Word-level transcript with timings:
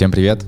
Всем 0.00 0.10
привет! 0.10 0.42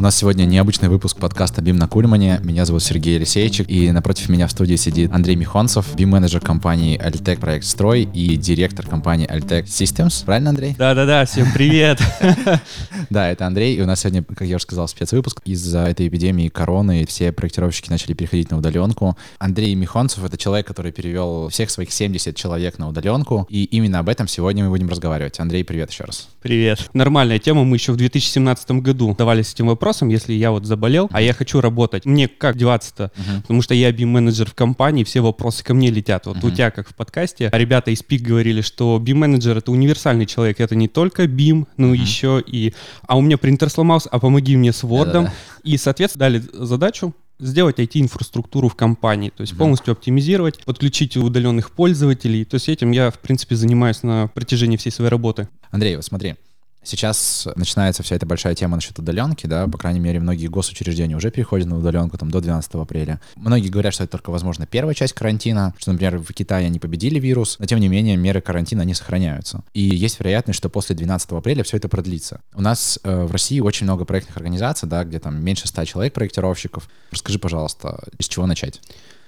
У 0.00 0.02
нас 0.02 0.16
сегодня 0.16 0.46
необычный 0.46 0.88
выпуск 0.88 1.18
подкаста 1.18 1.60
BIM 1.60 1.74
на 1.74 1.86
Кульмане. 1.86 2.40
Меня 2.42 2.64
зовут 2.64 2.82
Сергей 2.82 3.16
Елисейчик, 3.16 3.68
и 3.68 3.92
напротив 3.92 4.30
меня 4.30 4.46
в 4.46 4.50
студии 4.50 4.76
сидит 4.76 5.12
Андрей 5.12 5.36
Михонцев, 5.36 5.94
BIM-менеджер 5.94 6.40
компании 6.40 6.98
Altec 6.98 7.38
Проект 7.38 7.66
Строй 7.66 8.04
и 8.04 8.38
директор 8.38 8.86
компании 8.86 9.30
Altec 9.30 9.64
Systems. 9.64 10.24
Правильно, 10.24 10.50
Андрей? 10.50 10.74
Да-да-да, 10.78 11.26
всем 11.26 11.52
привет! 11.52 12.00
Да, 13.08 13.28
это 13.28 13.46
Андрей, 13.46 13.76
и 13.76 13.82
у 13.82 13.86
нас 13.86 14.00
сегодня, 14.00 14.22
как 14.22 14.46
я 14.46 14.56
уже 14.56 14.62
сказал, 14.62 14.86
спецвыпуск. 14.86 15.40
Из-за 15.44 15.80
этой 15.80 16.06
эпидемии 16.06 16.48
короны 16.48 17.04
все 17.06 17.32
проектировщики 17.32 17.90
начали 17.90 18.12
переходить 18.12 18.52
на 18.52 18.58
удаленку. 18.58 19.16
Андрей 19.38 19.74
Михонцев— 19.74 20.22
это 20.24 20.38
человек, 20.38 20.68
который 20.68 20.92
перевел 20.92 21.48
всех 21.48 21.70
своих 21.70 21.90
70 21.90 22.36
человек 22.36 22.78
на 22.78 22.88
удаленку, 22.88 23.46
и 23.50 23.64
именно 23.64 23.98
об 23.98 24.08
этом 24.08 24.28
сегодня 24.28 24.64
мы 24.64 24.70
будем 24.70 24.88
разговаривать. 24.88 25.40
Андрей, 25.40 25.64
привет 25.64 25.90
еще 25.90 26.04
раз. 26.04 26.28
Привет. 26.40 26.88
Нормальная 26.92 27.40
тема, 27.40 27.64
мы 27.64 27.76
еще 27.76 27.92
в 27.92 27.96
2017 27.96 28.70
году 28.70 29.14
давались 29.18 29.52
этим 29.52 29.66
вопросом, 29.66 29.89
вопросом, 29.90 30.08
если 30.08 30.32
я 30.34 30.52
вот 30.52 30.66
заболел, 30.66 31.08
а 31.10 31.20
я 31.20 31.32
хочу 31.32 31.60
работать. 31.60 32.06
Мне 32.06 32.28
как 32.28 32.56
деваться-то? 32.56 33.10
Uh-huh. 33.14 33.40
Потому 33.42 33.62
что 33.62 33.74
я 33.74 33.90
BIM-менеджер 33.90 34.48
в 34.48 34.54
компании, 34.54 35.02
все 35.02 35.20
вопросы 35.20 35.64
ко 35.64 35.74
мне 35.74 35.90
летят. 35.90 36.26
Вот 36.26 36.36
uh-huh. 36.36 36.46
у 36.46 36.50
тебя, 36.50 36.70
как 36.70 36.88
в 36.88 36.94
подкасте, 36.94 37.48
а 37.52 37.58
ребята 37.58 37.90
из 37.90 38.02
ПИК 38.04 38.22
говорили, 38.22 38.60
что 38.60 39.02
BIM-менеджер— 39.04 39.56
это 39.58 39.72
универсальный 39.72 40.26
человек, 40.26 40.60
это 40.60 40.76
не 40.76 40.86
только 40.86 41.24
BIM, 41.24 41.66
но 41.76 41.92
uh-huh. 41.92 41.98
еще 41.98 42.42
и... 42.46 42.72
А 43.02 43.18
у 43.18 43.20
меня 43.20 43.36
принтер 43.36 43.68
сломался, 43.68 44.08
а 44.10 44.20
помоги 44.20 44.56
мне 44.56 44.72
с 44.72 44.84
Word. 44.84 45.06
Да-да-да. 45.06 45.32
И, 45.64 45.76
соответственно, 45.76 46.20
дали 46.20 46.42
задачу 46.52 47.12
сделать 47.40 47.80
IT-инфраструктуру 47.80 48.68
в 48.68 48.76
компании, 48.76 49.30
то 49.30 49.40
есть 49.40 49.54
uh-huh. 49.54 49.58
полностью 49.58 49.92
оптимизировать, 49.92 50.64
подключить 50.64 51.16
удаленных 51.16 51.72
пользователей. 51.72 52.44
То 52.44 52.54
есть 52.54 52.68
этим 52.68 52.92
я, 52.92 53.10
в 53.10 53.18
принципе, 53.18 53.56
занимаюсь 53.56 54.04
на 54.04 54.28
протяжении 54.28 54.76
всей 54.76 54.90
своей 54.90 55.10
работы. 55.10 55.48
Андрей, 55.72 55.96
вот 55.96 56.04
смотри, 56.04 56.36
Сейчас 56.82 57.46
начинается 57.56 58.02
вся 58.02 58.16
эта 58.16 58.26
большая 58.26 58.54
тема 58.54 58.76
насчет 58.76 58.98
удаленки, 58.98 59.46
да, 59.46 59.66
по 59.68 59.76
крайней 59.76 60.00
мере, 60.00 60.18
многие 60.18 60.46
госучреждения 60.46 61.16
уже 61.16 61.30
переходят 61.30 61.68
на 61.68 61.78
удаленку 61.78 62.16
там 62.16 62.30
до 62.30 62.40
12 62.40 62.74
апреля. 62.74 63.20
Многие 63.36 63.68
говорят, 63.68 63.92
что 63.92 64.04
это 64.04 64.12
только, 64.12 64.30
возможно, 64.30 64.66
первая 64.66 64.94
часть 64.94 65.12
карантина, 65.12 65.74
что, 65.78 65.92
например, 65.92 66.18
в 66.18 66.32
Китае 66.32 66.66
они 66.66 66.78
победили 66.78 67.18
вирус, 67.18 67.56
но, 67.58 67.66
тем 67.66 67.80
не 67.80 67.88
менее, 67.88 68.16
меры 68.16 68.40
карантина, 68.40 68.82
они 68.82 68.94
сохраняются. 68.94 69.62
И 69.74 69.80
есть 69.82 70.20
вероятность, 70.20 70.56
что 70.56 70.70
после 70.70 70.96
12 70.96 71.30
апреля 71.32 71.62
все 71.64 71.76
это 71.76 71.88
продлится. 71.88 72.40
У 72.54 72.62
нас 72.62 72.98
э, 73.04 73.24
в 73.24 73.32
России 73.32 73.60
очень 73.60 73.84
много 73.84 74.04
проектных 74.06 74.36
организаций, 74.36 74.88
да, 74.88 75.04
где 75.04 75.18
там 75.18 75.44
меньше 75.44 75.68
100 75.68 75.84
человек 75.84 76.14
проектировщиков. 76.14 76.88
Расскажи, 77.10 77.38
пожалуйста, 77.38 78.02
с 78.18 78.26
чего 78.26 78.46
начать? 78.46 78.80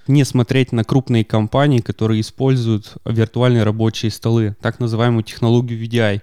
не 0.08 0.24
смотреть 0.24 0.72
на 0.72 0.84
крупные 0.84 1.24
компании, 1.24 1.78
которые 1.78 2.20
используют 2.20 2.94
виртуальные 3.04 3.62
рабочие 3.62 4.10
столы, 4.10 4.56
так 4.60 4.80
называемую 4.80 5.22
технологию 5.22 5.80
VDI. 5.80 6.22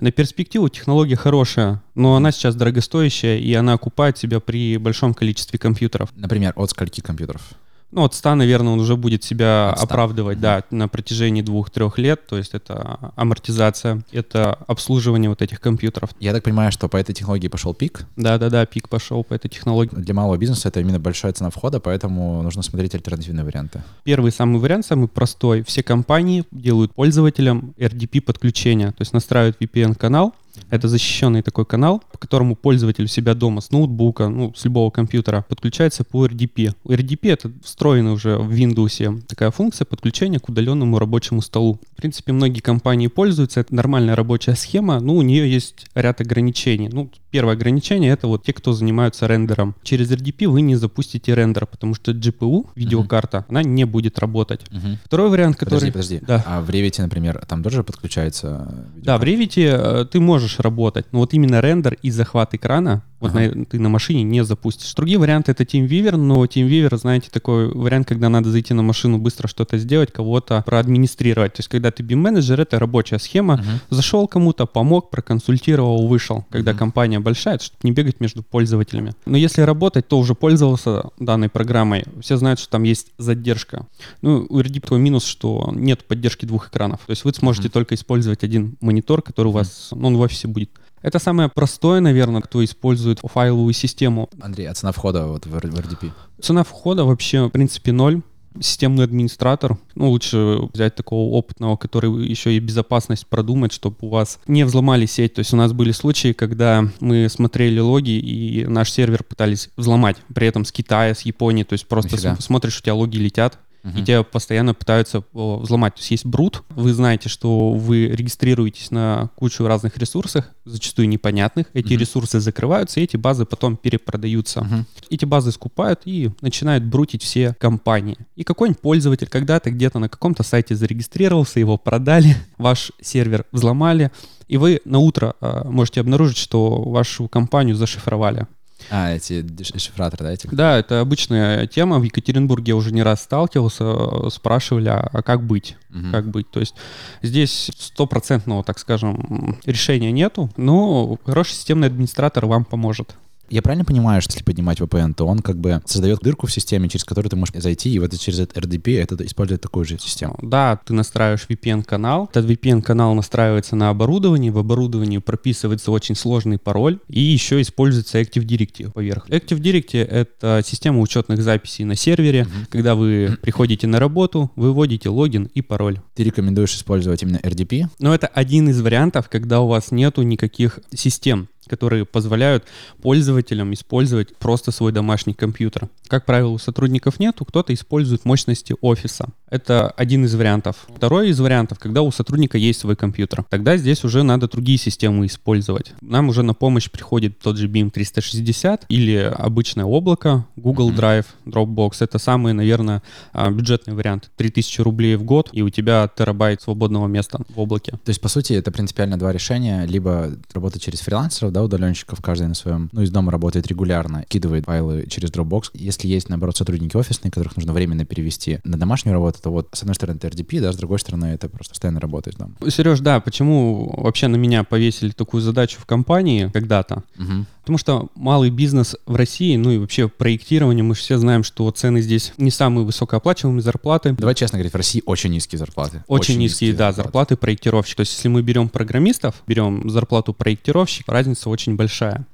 На 0.00 0.10
перспективу 0.10 0.68
технология 0.68 1.16
хорошая, 1.16 1.82
но 1.94 2.16
она 2.16 2.30
сейчас 2.30 2.54
дорогостоящая, 2.54 3.38
и 3.38 3.52
она 3.54 3.72
окупает 3.72 4.18
себя 4.18 4.40
при 4.40 4.76
большом 4.76 5.14
количестве 5.14 5.58
компьютеров. 5.58 6.10
Например, 6.14 6.52
от 6.56 6.70
скольки 6.70 7.00
компьютеров? 7.00 7.42
Ну, 7.92 8.04
от 8.04 8.14
100, 8.14 8.34
наверное, 8.34 8.72
он 8.72 8.80
уже 8.80 8.96
будет 8.96 9.24
себя 9.24 9.70
оправдывать, 9.70 10.40
да, 10.40 10.64
на 10.70 10.88
протяжении 10.88 11.42
двух-трех 11.42 11.98
лет. 11.98 12.26
То 12.26 12.36
есть 12.36 12.52
это 12.54 13.12
амортизация, 13.16 14.02
это 14.12 14.54
обслуживание 14.66 15.30
вот 15.30 15.40
этих 15.40 15.60
компьютеров. 15.60 16.10
Я 16.20 16.32
так 16.32 16.42
понимаю, 16.42 16.72
что 16.72 16.88
по 16.88 16.96
этой 16.96 17.14
технологии 17.14 17.48
пошел 17.48 17.74
пик? 17.74 18.06
Да-да-да, 18.16 18.66
пик 18.66 18.88
пошел 18.88 19.22
по 19.24 19.34
этой 19.34 19.48
технологии. 19.48 19.94
Для 19.94 20.14
малого 20.14 20.36
бизнеса 20.36 20.68
это 20.68 20.80
именно 20.80 20.98
большая 20.98 21.32
цена 21.32 21.50
входа, 21.50 21.80
поэтому 21.80 22.42
нужно 22.42 22.62
смотреть 22.62 22.94
альтернативные 22.94 23.44
варианты. 23.44 23.82
Первый 24.04 24.32
самый 24.32 24.60
вариант, 24.60 24.86
самый 24.86 25.08
простой. 25.08 25.62
Все 25.62 25.82
компании 25.82 26.44
делают 26.50 26.92
пользователям 26.92 27.74
RDP-подключение, 27.78 28.88
то 28.88 29.00
есть 29.00 29.12
настраивают 29.12 29.56
VPN-канал, 29.60 30.34
это 30.70 30.88
защищенный 30.88 31.42
такой 31.42 31.66
канал, 31.66 32.02
по 32.12 32.18
которому 32.18 32.56
пользователь 32.56 33.04
у 33.04 33.08
себя 33.08 33.34
дома 33.34 33.60
с 33.60 33.70
ноутбука, 33.70 34.28
ну, 34.28 34.52
с 34.54 34.64
любого 34.64 34.90
компьютера 34.90 35.44
подключается 35.48 36.04
по 36.04 36.26
RDP. 36.26 36.74
RDP— 36.84 37.18
это 37.22 37.52
встроенная 37.62 38.12
уже 38.12 38.36
в 38.36 38.50
Windows 38.52 39.22
такая 39.26 39.50
функция 39.50 39.84
подключения 39.84 40.38
к 40.38 40.48
удаленному 40.48 40.98
рабочему 40.98 41.42
столу. 41.42 41.80
В 41.92 41.96
принципе, 41.96 42.32
многие 42.32 42.60
компании 42.60 43.08
пользуются, 43.08 43.60
это 43.60 43.74
нормальная 43.74 44.16
рабочая 44.16 44.54
схема, 44.54 45.00
но 45.00 45.14
у 45.14 45.22
нее 45.22 45.50
есть 45.50 45.86
ряд 45.94 46.20
ограничений. 46.20 46.88
Ну, 46.88 47.10
первое 47.36 47.54
ограничение— 47.54 48.12
это 48.16 48.26
вот 48.28 48.44
те, 48.44 48.52
кто 48.52 48.72
занимаются 48.72 49.26
рендером. 49.26 49.74
Через 49.82 50.10
RDP 50.10 50.48
вы 50.48 50.62
не 50.62 50.76
запустите 50.76 51.34
рендер, 51.34 51.66
потому 51.66 51.94
что 51.94 52.12
GPU, 52.12 52.66
видеокарта, 52.74 53.38
uh-huh. 53.38 53.50
она 53.50 53.62
не 53.62 53.84
будет 53.84 54.18
работать. 54.18 54.62
Uh-huh. 54.70 54.96
Второй 55.04 55.28
вариант, 55.28 55.56
который... 55.56 55.92
Подожди, 55.92 55.92
подожди. 55.92 56.20
Да. 56.26 56.42
А 56.46 56.60
в 56.60 56.70
Revit, 56.70 57.02
например, 57.02 57.44
там 57.46 57.62
тоже 57.62 57.82
подключается 57.84 58.46
видеокарта? 58.94 59.04
Да, 59.04 59.18
в 59.18 59.22
Revit 59.22 59.52
э, 59.56 60.04
ты 60.06 60.20
можешь 60.20 60.46
можешь 60.46 60.60
работать. 60.60 61.06
Но 61.12 61.18
вот 61.18 61.34
именно 61.34 61.60
рендер 61.60 61.96
и 62.04 62.10
захват 62.10 62.54
экрана 62.54 63.02
вот 63.20 63.30
ага. 63.34 63.54
на, 63.54 63.64
ты 63.64 63.78
на 63.78 63.88
машине 63.88 64.22
не 64.22 64.44
запустишь. 64.44 64.94
Другие 64.94 65.18
варианты 65.18 65.52
это 65.52 65.64
TeamViewer, 65.64 66.16
но 66.16 66.44
TeamViewer, 66.44 66.96
знаете, 66.96 67.28
такой 67.30 67.68
вариант, 67.72 68.08
когда 68.08 68.28
надо 68.28 68.50
зайти 68.50 68.74
на 68.74 68.82
машину, 68.82 69.18
быстро 69.18 69.48
что-то 69.48 69.78
сделать, 69.78 70.12
кого-то 70.12 70.62
проадминистрировать. 70.66 71.54
То 71.54 71.60
есть, 71.60 71.68
когда 71.68 71.90
ты 71.90 72.02
BIM-менеджер, 72.02 72.60
это 72.60 72.78
рабочая 72.78 73.18
схема. 73.18 73.54
Ага. 73.54 73.80
Зашел 73.90 74.28
кому-то, 74.28 74.66
помог, 74.66 75.10
проконсультировал, 75.10 76.06
вышел. 76.06 76.44
Когда 76.50 76.72
ага. 76.72 76.78
компания 76.78 77.20
большая, 77.20 77.58
чтобы 77.58 77.78
не 77.82 77.92
бегать 77.92 78.20
между 78.20 78.42
пользователями. 78.42 79.14
Но 79.24 79.36
если 79.36 79.62
работать, 79.62 80.08
то 80.08 80.18
уже 80.18 80.34
пользовался 80.34 81.04
данной 81.18 81.48
программой. 81.48 82.04
Все 82.20 82.36
знают, 82.36 82.60
что 82.60 82.70
там 82.70 82.82
есть 82.82 83.12
задержка. 83.18 83.86
Ну, 84.20 84.46
у 84.48 84.62
твой 84.62 85.00
минус, 85.00 85.24
что 85.24 85.72
нет 85.74 86.04
поддержки 86.04 86.44
двух 86.44 86.68
экранов. 86.68 87.00
То 87.06 87.10
есть 87.10 87.24
вы 87.24 87.32
сможете 87.32 87.68
только 87.68 87.94
использовать 87.94 88.44
один 88.44 88.76
монитор, 88.80 89.22
который 89.22 89.48
у 89.48 89.52
вас, 89.52 89.88
ну, 89.92 90.08
он 90.08 90.16
в 90.16 90.20
офисе 90.20 90.48
будет 90.48 90.70
это 91.02 91.18
самое 91.18 91.48
простое, 91.48 92.00
наверное, 92.00 92.40
кто 92.40 92.64
использует 92.64 93.20
файловую 93.22 93.72
систему. 93.72 94.28
Андрей, 94.40 94.68
а 94.68 94.74
цена 94.74 94.92
входа 94.92 95.26
вот 95.26 95.46
в 95.46 95.54
RDP? 95.54 96.10
Цена 96.40 96.64
входа 96.64 97.04
вообще, 97.04 97.46
в 97.46 97.50
принципе, 97.50 97.92
ноль 97.92 98.22
системный 98.60 99.04
администратор. 99.04 99.78
Ну, 99.94 100.10
лучше 100.10 100.58
взять 100.72 100.94
такого 100.94 101.30
опытного, 101.32 101.76
который 101.76 102.26
еще 102.26 102.54
и 102.54 102.58
безопасность 102.58 103.26
продумать, 103.26 103.72
чтобы 103.72 103.96
у 104.00 104.08
вас 104.08 104.38
не 104.46 104.64
взломали 104.64 105.06
сеть. 105.06 105.34
То 105.34 105.40
есть 105.40 105.52
у 105.52 105.56
нас 105.56 105.72
были 105.72 105.92
случаи, 105.92 106.32
когда 106.32 106.84
мы 107.00 107.28
смотрели 107.28 107.78
логи, 107.80 108.18
и 108.18 108.66
наш 108.66 108.90
сервер 108.90 109.24
пытались 109.24 109.70
взломать, 109.76 110.16
при 110.34 110.46
этом 110.46 110.64
с 110.64 110.72
Китая, 110.72 111.14
с 111.14 111.22
Японии. 111.22 111.64
То 111.64 111.74
есть 111.74 111.86
просто 111.86 112.16
Нифига. 112.16 112.36
смотришь, 112.36 112.78
у 112.78 112.82
тебя 112.82 112.94
логи 112.94 113.18
летят, 113.18 113.58
и 113.94 114.02
тебя 114.02 114.22
постоянно 114.22 114.74
пытаются 114.74 115.22
взломать. 115.32 115.94
То 115.94 116.00
есть 116.00 116.10
есть 116.10 116.26
брут, 116.26 116.62
вы 116.70 116.92
знаете, 116.92 117.28
что 117.28 117.72
вы 117.72 118.06
регистрируетесь 118.08 118.90
на 118.90 119.30
кучу 119.36 119.66
разных 119.66 119.96
ресурсах, 119.98 120.50
зачастую 120.64 121.08
непонятных, 121.08 121.66
эти 121.74 121.92
uh-huh. 121.92 121.98
ресурсы 121.98 122.40
закрываются, 122.40 123.00
и 123.00 123.04
эти 123.04 123.16
базы 123.16 123.44
потом 123.44 123.76
перепродаются. 123.76 124.60
Uh-huh. 124.60 124.84
Эти 125.10 125.24
базы 125.24 125.52
скупают 125.52 126.02
и 126.04 126.30
начинают 126.40 126.84
брутить 126.84 127.22
все 127.22 127.54
компании. 127.54 128.18
И 128.34 128.44
какой-нибудь 128.44 128.80
пользователь 128.80 129.28
когда-то 129.28 129.70
где-то 129.70 129.98
на 129.98 130.08
каком-то 130.08 130.42
сайте 130.42 130.74
зарегистрировался, 130.74 131.60
его 131.60 131.78
продали, 131.78 132.36
ваш 132.58 132.92
сервер 133.00 133.44
взломали, 133.52 134.10
и 134.48 134.56
вы 134.56 134.80
на 134.84 134.98
утро 134.98 135.34
э, 135.40 135.62
можете 135.68 136.00
обнаружить, 136.00 136.36
что 136.36 136.82
вашу 136.82 137.28
компанию 137.28 137.74
зашифровали. 137.74 138.46
А, 138.90 139.12
эти 139.12 139.42
дешифраторы, 139.42 140.24
да, 140.24 140.32
эти? 140.32 140.48
Да, 140.52 140.78
это 140.78 141.00
обычная 141.00 141.66
тема. 141.66 141.98
В 141.98 142.02
Екатеринбурге 142.02 142.70
я 142.70 142.76
уже 142.76 142.92
не 142.92 143.02
раз 143.02 143.22
сталкивался, 143.22 144.30
спрашивали, 144.30 144.88
а, 144.88 145.08
а 145.12 145.22
как 145.22 145.42
быть? 145.42 145.76
Угу. 145.90 146.10
Как 146.12 146.28
быть? 146.28 146.50
То 146.50 146.60
есть 146.60 146.74
здесь 147.22 147.70
стопроцентного, 147.76 148.62
так 148.64 148.78
скажем, 148.78 149.58
решения 149.64 150.12
нету, 150.12 150.50
но 150.56 151.18
хороший 151.24 151.52
системный 151.52 151.88
администратор 151.88 152.46
вам 152.46 152.64
поможет. 152.64 153.16
Я 153.48 153.62
правильно 153.62 153.84
понимаю, 153.84 154.22
что 154.22 154.32
если 154.32 154.44
поднимать 154.44 154.80
VPN, 154.80 155.14
то 155.14 155.26
он 155.26 155.40
как 155.40 155.58
бы 155.58 155.82
создает 155.84 156.20
дырку 156.20 156.46
в 156.46 156.52
системе, 156.52 156.88
через 156.88 157.04
которую 157.04 157.30
ты 157.30 157.36
можешь 157.36 157.54
зайти, 157.56 157.90
и 157.90 157.98
вот 157.98 158.18
через 158.18 158.40
этот 158.40 158.56
RDP 158.58 159.00
это 159.00 159.24
использует 159.24 159.60
такую 159.60 159.84
же 159.84 159.98
систему? 159.98 160.38
Да, 160.42 160.80
ты 160.84 160.94
настраиваешь 160.94 161.46
VPN-канал. 161.48 162.28
Этот 162.32 162.46
VPN-канал 162.46 163.14
настраивается 163.14 163.76
на 163.76 163.90
оборудовании. 163.90 164.50
В 164.50 164.58
оборудовании 164.58 165.18
прописывается 165.18 165.90
очень 165.90 166.14
сложный 166.14 166.58
пароль, 166.58 166.98
и 167.08 167.20
еще 167.20 167.60
используется 167.60 168.20
Active 168.20 168.44
Directory 168.44 168.90
поверх. 168.90 169.28
Active 169.28 169.60
Directory— 169.60 170.04
это 170.04 170.62
система 170.64 171.00
учетных 171.00 171.42
записей 171.42 171.84
на 171.84 171.94
сервере. 171.94 172.42
Угу. 172.42 172.66
Когда 172.70 172.94
вы 172.94 173.38
приходите 173.40 173.86
на 173.86 173.98
работу, 173.98 174.50
вы 174.56 174.72
вводите 174.72 175.08
логин 175.08 175.48
и 175.54 175.62
пароль. 175.62 176.00
Ты 176.14 176.24
рекомендуешь 176.24 176.74
использовать 176.74 177.22
именно 177.22 177.36
RDP? 177.38 177.86
Но 177.98 178.14
это 178.14 178.26
один 178.26 178.68
из 178.68 178.80
вариантов, 178.80 179.28
когда 179.28 179.60
у 179.60 179.68
вас 179.68 179.90
нету 179.90 180.22
никаких 180.22 180.80
систем 180.94 181.48
которые 181.68 182.04
позволяют 182.04 182.64
пользователям 183.02 183.72
использовать 183.74 184.36
просто 184.36 184.70
свой 184.70 184.92
домашний 184.92 185.34
компьютер. 185.34 185.88
Как 186.08 186.24
правило, 186.24 186.50
у 186.50 186.58
сотрудников 186.58 187.18
нету, 187.18 187.44
кто-то 187.44 187.74
использует 187.74 188.24
мощности 188.24 188.74
офиса. 188.80 189.28
Это 189.48 189.90
один 189.90 190.24
из 190.24 190.34
вариантов. 190.34 190.86
Второй 190.94 191.28
из 191.28 191.38
вариантов, 191.38 191.78
когда 191.78 192.02
у 192.02 192.10
сотрудника 192.10 192.58
есть 192.58 192.80
свой 192.80 192.96
компьютер. 192.96 193.44
Тогда 193.48 193.76
здесь 193.76 194.02
уже 194.04 194.24
надо 194.24 194.48
другие 194.48 194.76
системы 194.76 195.26
использовать. 195.26 195.92
Нам 196.00 196.28
уже 196.28 196.42
на 196.42 196.52
помощь 196.52 196.90
приходит 196.90 197.38
тот 197.38 197.56
же 197.56 197.68
BIM 197.68 197.90
360 197.90 198.86
или 198.88 199.16
обычное 199.16 199.84
облако, 199.84 200.46
Google 200.56 200.90
Drive, 200.90 201.26
Dropbox. 201.44 201.98
Это 202.00 202.18
самые, 202.18 202.54
наверное, 202.54 203.02
а, 203.32 203.50
бюджетные 203.50 203.94
варианты. 203.94 204.28
3000 204.36 204.80
рублей 204.80 205.14
в 205.14 205.22
год, 205.22 205.50
и 205.52 205.62
у 205.62 205.70
тебя 205.70 206.10
терабайт 206.16 206.62
свободного 206.62 207.06
места 207.06 207.38
в 207.48 207.60
облаке. 207.60 207.92
То 207.92 208.10
есть, 208.10 208.20
по 208.20 208.28
сути, 208.28 208.54
это 208.54 208.72
принципиально 208.72 209.16
два 209.16 209.32
решения. 209.32 209.86
Либо 209.86 210.32
работать 210.52 210.82
через 210.82 211.00
фрилансеров, 211.00 211.52
да, 211.52 211.62
удаленщиков, 211.62 212.20
каждый 212.20 212.48
на 212.48 212.54
своем, 212.54 212.88
ну, 212.92 213.02
из 213.02 213.10
дома 213.10 213.30
работает 213.30 213.68
регулярно, 213.68 214.24
кидывает 214.28 214.64
файлы 214.64 215.06
через 215.08 215.30
Dropbox. 215.30 215.70
Если 215.74 216.08
есть, 216.08 216.28
наоборот, 216.28 216.56
сотрудники 216.56 216.96
офисные, 216.96 217.30
которых 217.30 217.56
нужно 217.56 217.72
временно 217.72 218.04
перевести 218.04 218.58
на 218.64 218.76
домашнюю 218.76 219.14
работу, 219.14 219.35
то 219.40 219.50
вот, 219.50 219.68
с 219.72 219.82
одной 219.82 219.94
стороны, 219.94 220.16
это 220.16 220.28
RDP, 220.28 220.60
да, 220.60 220.72
с 220.72 220.76
другой 220.76 220.98
стороны, 220.98 221.26
это 221.26 221.48
просто 221.48 221.72
постоянно 221.72 222.00
работаешь 222.00 222.36
там. 222.36 222.54
Сереж, 222.68 223.00
да, 223.00 223.20
почему 223.20 223.94
вообще 223.96 224.28
на 224.28 224.36
меня 224.36 224.64
повесили 224.64 225.10
такую 225.10 225.42
задачу 225.42 225.78
в 225.80 225.86
компании 225.86 226.50
когда-то? 226.52 227.04
Угу. 227.18 227.46
Потому 227.66 227.78
что 227.78 228.08
малый 228.14 228.50
бизнес 228.50 228.94
в 229.06 229.16
России, 229.16 229.56
ну 229.56 229.72
и 229.72 229.78
вообще 229.78 230.08
проектирование, 230.08 230.84
мы 230.84 230.94
же 230.94 231.00
все 231.00 231.18
знаем, 231.18 231.42
что 231.42 231.68
цены 231.72 232.00
здесь 232.00 232.32
не 232.36 232.52
самые 232.52 232.84
высокооплачиваемые 232.84 233.60
зарплаты. 233.60 234.12
Давай 234.12 234.36
честно 234.36 234.58
говорить, 234.58 234.72
в 234.72 234.76
России 234.76 235.02
очень 235.04 235.30
низкие 235.30 235.58
зарплаты. 235.58 236.04
Очень, 236.06 236.38
низкие, 236.38 236.72
да, 236.74 236.92
зарплаты 236.92 237.36
проектировщиков. 237.36 237.96
То 237.96 238.00
есть 238.02 238.12
если 238.12 238.28
мы 238.28 238.42
берем 238.42 238.68
программистов, 238.68 239.42
берем 239.48 239.90
зарплату 239.90 240.32
проектировщика, 240.32 241.10
разница 241.10 241.50
очень 241.50 241.74
большая. 241.74 242.24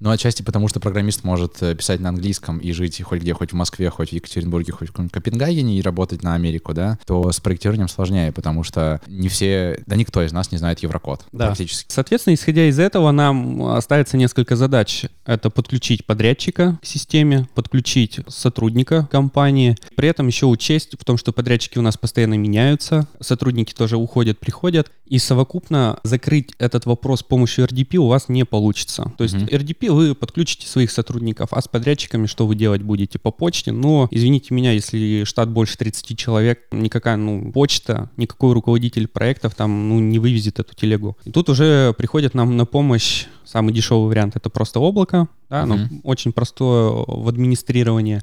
Ну, 0.00 0.10
отчасти 0.10 0.42
потому, 0.42 0.68
что 0.68 0.80
программист 0.80 1.24
может 1.24 1.62
э, 1.62 1.74
писать 1.74 2.00
на 2.00 2.08
английском 2.08 2.58
и 2.58 2.72
жить 2.72 3.00
хоть 3.02 3.20
где, 3.20 3.34
хоть 3.34 3.52
в 3.52 3.54
Москве, 3.54 3.90
хоть 3.90 4.10
в 4.10 4.12
Екатеринбурге, 4.12 4.72
хоть 4.72 4.88
в 4.88 5.08
Копенгагене 5.10 5.78
и 5.78 5.82
работать 5.82 6.22
на 6.22 6.34
Америку, 6.34 6.72
да, 6.72 6.98
то 7.06 7.30
с 7.30 7.40
проектированием 7.40 7.88
сложнее, 7.88 8.32
потому 8.32 8.64
что 8.64 9.00
не 9.06 9.28
все, 9.28 9.82
да 9.86 9.96
никто 9.96 10.22
из 10.22 10.32
нас 10.32 10.52
не 10.52 10.58
знает 10.58 10.80
еврокод 10.80 11.24
Да. 11.32 11.46
практически. 11.48 11.86
Соответственно, 11.92 12.34
исходя 12.34 12.66
из 12.66 12.78
этого, 12.78 13.10
нам 13.10 13.62
остается 13.66 14.16
несколько 14.16 14.56
задач. 14.56 15.04
Это 15.26 15.50
подключить 15.50 16.06
подрядчика 16.06 16.78
к 16.82 16.86
системе, 16.86 17.46
подключить 17.54 18.20
сотрудника 18.28 19.06
компании, 19.10 19.76
при 19.96 20.08
этом 20.08 20.26
еще 20.26 20.46
учесть 20.46 20.94
в 20.98 21.04
том, 21.04 21.18
что 21.18 21.32
подрядчики 21.32 21.78
у 21.78 21.82
нас 21.82 21.96
постоянно 21.96 22.34
меняются, 22.34 23.06
сотрудники 23.20 23.74
тоже 23.74 23.96
уходят, 23.96 24.38
приходят, 24.38 24.90
и 25.06 25.18
совокупно 25.18 25.98
закрыть 26.04 26.52
этот 26.58 26.86
вопрос 26.86 27.20
с 27.20 27.22
помощью 27.22 27.66
RDP 27.66 27.96
у 27.96 28.06
вас 28.06 28.28
не 28.28 28.44
получится. 28.44 29.12
То 29.18 29.24
есть 29.24 29.34
Мгм. 29.34 29.46
RDP 29.46 29.89
вы 29.92 30.14
подключите 30.14 30.66
своих 30.66 30.90
сотрудников, 30.90 31.48
а 31.52 31.60
с 31.60 31.68
подрядчиками 31.68 32.26
что 32.26 32.46
вы 32.46 32.54
делать 32.54 32.82
будете 32.82 33.18
по 33.18 33.30
почте? 33.30 33.72
Но, 33.72 34.08
извините 34.10 34.54
меня, 34.54 34.72
если 34.72 35.24
штат 35.24 35.50
больше 35.50 35.76
30 35.78 36.18
человек, 36.18 36.60
никакая, 36.72 37.16
ну, 37.16 37.52
почта, 37.52 38.10
никакой 38.16 38.52
руководитель 38.54 39.06
проектов 39.08 39.54
там, 39.54 39.88
ну, 39.88 40.00
не 40.00 40.18
вывезет 40.18 40.58
эту 40.58 40.74
телегу. 40.74 41.16
И 41.24 41.30
тут 41.30 41.48
уже 41.48 41.92
приходит 41.96 42.34
нам 42.34 42.56
на 42.56 42.66
помощь 42.66 43.26
самый 43.44 43.72
дешевый 43.74 44.08
вариант, 44.08 44.36
это 44.36 44.50
просто 44.50 44.80
облако, 44.80 45.28
да, 45.48 45.66
ну, 45.66 45.76
Мгм. 45.76 46.00
очень 46.04 46.32
простое 46.32 46.90
в 47.06 47.28
администрировании. 47.28 48.20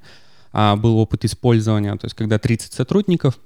А, 0.53 0.75
был 0.75 0.97
опыт 0.97 1.25
использования, 1.25 1.95
то 1.97 2.05
есть 2.05 2.15
когда 2.15 2.39
30 2.39 2.73
сотрудников, 2.73 3.37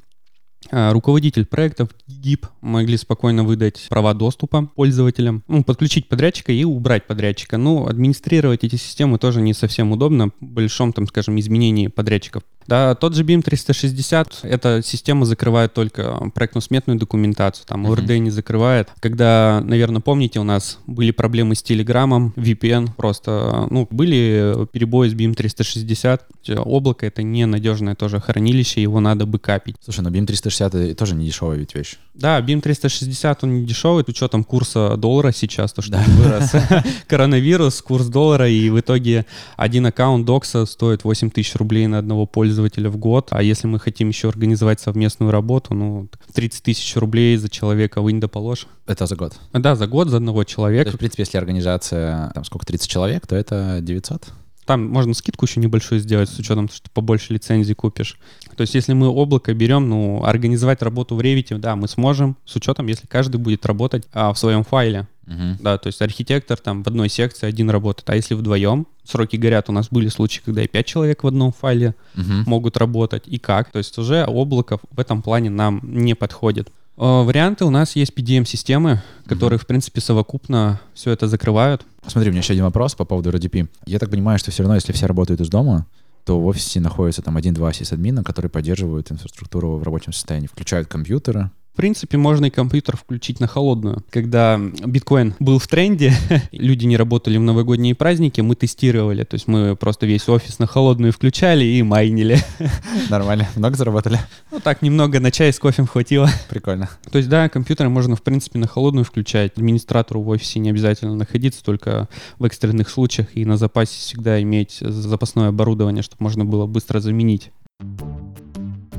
руководитель 0.69 1.46
проектов 1.46 1.90
ГИП 2.08 2.48
могли 2.62 2.98
спокойно 2.98 3.44
выдать 3.44 3.88
права 3.90 4.13
доступа 4.13 4.69
пользователям, 4.75 5.44
ну, 5.48 5.63
подключить 5.63 6.08
подрядчика 6.08 6.52
и 6.52 6.63
убрать 6.63 7.08
подрядчика. 7.08 7.58
Но 7.58 7.88
администрировать 7.88 8.63
эти 8.63 8.75
системы 8.75 9.18
тоже 9.18 9.42
не 9.42 9.54
совсем 9.54 9.92
удобно 9.92 10.30
в 10.40 10.46
большом, 10.46 10.94
там, 10.94 11.08
скажем, 11.08 11.40
изменении 11.40 11.88
подрядчиков. 11.88 12.44
Да, 12.68 12.96
тот 12.96 13.16
же 13.16 13.24
BIM 13.24 13.42
360, 13.42 14.40
эта 14.44 14.81
система 14.84 15.25
закрывает 15.25 15.74
только 15.74 16.31
проектно-сметную 16.34 16.98
документацию, 16.98 17.66
там. 17.68 17.86
ОРД 17.86 18.12
не 18.19 18.30
закрывает. 18.30 18.90
Когда, 19.00 19.62
наверное, 19.66 20.02
помните, 20.02 20.40
у 20.40 20.44
нас 20.44 20.80
были 20.88 21.12
проблемы 21.12 21.56
с 21.56 21.63
Телеграмом, 21.63 22.34
VPN, 22.38 22.90
просто, 22.96 23.68
ну, 23.69 23.88
были 23.90 24.68
перебои 24.72 25.10
с 25.10 25.13
BIM 25.13 25.34
360. 25.34 26.25
Облако— 26.58 27.06
это 27.08 27.24
ненадежное 27.24 27.96
тоже 27.96 28.19
хранилище, 28.19 28.81
его 28.81 29.00
надо 29.00 29.25
бэкапить. 29.25 29.75
Слушай, 29.84 30.02
но 30.02 30.10
BIM 30.10 30.25
360 30.25 30.75
и 30.75 30.94
тоже 30.94 31.16
не 31.16 31.25
дешевая 31.25 31.57
ведь 31.57 31.75
вещь. 31.75 31.96
Да, 32.14 32.40
BIM 32.40 32.62
360, 32.62 33.44
он 33.44 33.62
не 33.62 33.66
дешевый, 33.66 34.04
с 34.06 34.07
учетом 34.10 34.44
курса 34.44 34.96
доллара 34.98 35.31
сейчас, 35.31 35.74
то, 35.74 35.81
что 35.81 35.92
Да. 35.94 36.04
вырос. 36.07 36.52
Коронавирус, 37.07 37.81
курс 37.81 38.07
доллара, 38.07 38.48
и 38.50 38.69
в 38.69 38.80
итоге 38.80 39.25
один 39.57 39.86
аккаунт 39.86 40.25
докса 40.25 40.66
стоит 40.66 41.04
8 41.04 41.30
тысяч 41.31 41.56
рублей 41.56 41.88
на 41.88 41.98
одного 42.00 42.25
пользователя 42.25 42.50
в 42.59 42.98
год. 42.98 43.27
А 43.31 43.42
если 43.42 43.68
мы 43.68 43.80
хотим 43.80 44.09
еще 44.09 44.30
организовать 44.30 44.80
совместную 44.80 45.31
работу, 45.31 45.74
ну, 45.74 46.07
30 46.33 46.63
тысяч 46.63 46.95
рублей 46.95 47.38
за 47.38 47.50
человека 47.50 48.01
вынь 48.01 48.19
да 48.19 48.27
положь. 48.27 48.68
Это 48.88 49.06
за 49.06 49.15
год. 49.15 49.33
А, 49.51 49.59
Да, 49.59 49.75
за 49.75 49.88
год 49.88 50.09
за 50.09 50.18
одного 50.18 50.44
То 50.44 50.48
есть, 50.48 50.56
человека. 50.56 50.92
в 50.92 50.98
принципе, 50.98 51.24
если 51.24 51.38
организация, 51.38 52.31
там, 52.33 52.44
сколько, 52.44 52.65
30 52.65 52.89
человек, 52.89 53.27
то 53.27 53.36
это 53.36 53.80
900? 53.81 54.31
Там 54.65 54.88
можно 54.88 55.13
скидку 55.13 55.45
еще 55.45 55.59
небольшую 55.59 56.00
сделать, 56.00 56.30
с 56.30 56.38
учетом, 56.38 56.69
что 56.69 56.89
побольше 56.92 57.33
лицензий 57.33 57.74
купишь. 57.74 58.19
То 58.56 58.62
есть, 58.62 58.75
если 58.75 58.94
мы 58.94 59.07
облако 59.07 59.54
берем, 59.54 59.89
ну, 59.89 60.24
организовать 60.24 60.81
работу 60.81 61.15
в 61.15 61.19
Revit, 61.19 61.57
да, 61.57 61.75
мы 61.75 61.88
сможем, 61.88 62.38
с 62.45 62.56
учетом, 62.56 62.88
если 62.88 63.07
каждый 63.07 63.38
будет 63.38 63.65
работать 63.65 64.04
а, 64.13 64.33
в 64.33 64.38
своем 64.38 64.63
файле. 64.63 65.07
Мгм. 65.25 65.57
Да, 65.62 65.77
то 65.77 65.88
есть 65.88 66.01
архитектор 66.01 66.57
там 66.57 66.83
в 66.83 66.88
одной 66.88 67.07
секции 67.09 67.45
один 67.47 67.69
работает, 67.69 68.09
а 68.09 68.15
если 68.15 68.33
вдвоем, 68.33 68.88
сроки 69.03 69.35
горят, 69.35 69.69
у 69.69 69.71
нас 69.71 69.88
были 69.89 70.09
случаи, 70.09 70.41
когда 70.44 70.63
и 70.63 70.68
пять 70.68 70.85
человек 70.88 71.23
в 71.23 71.27
одном 71.27 71.51
файле 71.51 71.95
Мгм. 72.15 72.44
могут 72.47 72.77
работать, 72.77 73.23
и 73.27 73.38
как. 73.38 73.71
То 73.71 73.77
есть 73.77 73.97
уже 73.97 74.25
облако 74.25 74.79
в 74.91 75.00
этом 75.00 75.21
плане 75.21 75.50
нам 75.50 75.79
не 75.83 76.15
подходит. 76.15 76.69
Э, 76.97 77.23
Варианты 77.23 77.65
у 77.65 77.69
нас 77.69 77.95
есть 77.95 78.13
PDM-системы, 78.13 79.01
которые, 79.25 79.57
в 79.59 79.65
принципе, 79.65 80.01
совокупно 80.01 80.79
все 80.94 81.12
это 81.12 81.27
закрывают. 81.27 81.85
Смотри, 82.07 82.29
у 82.29 82.33
меня 82.33 82.41
еще 82.41 82.53
один 82.53 82.65
вопрос 82.65 82.95
по 82.95 83.06
поводу 83.06 83.29
RDP. 83.31 83.68
Я 83.85 84.00
так 84.00 84.09
понимаю, 84.09 84.39
что 84.39 84.51
все 84.51 84.63
равно, 84.63 84.75
если 84.75 84.91
все 84.91 85.06
работают 85.06 85.39
из 85.41 85.50
дома, 85.50 85.85
то 86.25 86.39
в 86.39 86.45
офисе 86.45 86.79
находится 86.79 87.21
там 87.21 87.38
один-два 87.38 87.73
сисадмина, 87.73 88.23
которые 88.23 88.50
поддерживают 88.50 89.12
инфраструктуру 89.12 89.77
в 89.77 89.83
рабочем 89.83 90.13
состоянии, 90.13 90.47
включают 90.47 90.88
компьютеры. 90.88 91.50
В 91.73 91.77
принципе, 91.77 92.18
можно 92.18 92.47
и 92.47 92.50
компьютер 92.50 92.97
включить 92.97 93.39
на 93.39 93.47
холодную. 93.47 94.03
Когда 94.09 94.57
биткоин 94.57 95.35
был 95.39 95.57
в 95.57 95.68
тренде, 95.68 96.13
люди 96.51 96.85
не 96.85 96.97
работали 96.97 97.38
в 97.38 97.41
новогодние 97.41 97.95
праздники, 97.95 98.41
мы 98.41 98.56
тестировали. 98.56 99.23
То 99.23 99.35
есть 99.35 99.47
мы 99.47 99.77
просто 99.77 100.06
весь 100.06 100.27
офис 100.27 100.59
на 100.59 100.68
холодную 100.68 101.13
включали 101.13 101.63
и 101.63 101.81
майнили. 101.81 102.39
Нормально. 103.09 103.47
Много 103.56 103.77
заработали? 103.77 104.19
Ну 104.51 104.59
так, 104.59 104.81
немного 104.81 105.21
на 105.21 105.31
чай 105.31 105.53
с 105.53 105.59
кофем 105.59 105.88
хватило. 105.88 106.29
Прикольно. 106.50 106.89
То 107.09 107.18
есть, 107.18 107.29
да, 107.29 107.47
компьютер 107.47 107.88
можно, 107.88 108.18
в 108.18 108.21
принципе, 108.21 108.59
на 108.59 108.68
холодную 108.68 109.06
включать. 109.06 109.53
Администратору 109.56 110.21
в 110.21 110.27
офисе 110.27 110.59
не 110.59 110.71
обязательно 110.71 111.15
находиться, 111.15 111.63
только 111.63 112.09
в 112.38 112.44
экстренных 112.44 112.89
случаях 112.89 113.27
и 113.33 113.45
на 113.45 113.56
запасе 113.56 113.97
всегда 113.97 114.41
иметь 114.41 114.79
запасное 114.81 115.47
оборудование, 115.47 116.03
чтобы 116.03 116.21
можно 116.23 116.44
было 116.44 116.65
быстро 116.65 117.00
заменить. 117.00 117.50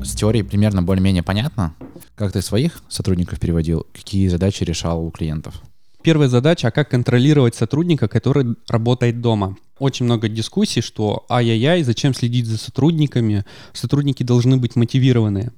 С 0.03 0.15
теорией 0.15 0.43
примерно 0.43 0.81
более-менее 0.81 1.21
понятно. 1.21 1.75
Как 2.23 2.31
ты 2.31 2.41
своих 2.41 2.81
сотрудников 2.87 3.37
переводил? 3.37 3.85
Какие 3.91 4.29
задачи 4.29 4.63
решал 4.63 5.05
у 5.05 5.11
клиентов? 5.11 5.61
Первая 6.03 6.29
задача, 6.29 6.69
а 6.69 6.71
как 6.71 6.89
контролировать 6.89 7.53
сотрудника, 7.53 8.07
который 8.07 8.55
работает 8.69 9.19
дома? 9.19 9.57
Очень 9.77 10.05
много 10.05 10.29
дискуссий, 10.29 10.79
что 10.79 11.25
ай-яй-яй, 11.29 11.83
зачем 11.83 12.13
следить 12.13 12.45
за 12.45 12.57
сотрудниками? 12.57 13.43
Сотрудники 13.73 14.23
должны 14.23 14.55
быть 14.55 14.77
мотивированные. 14.77 15.51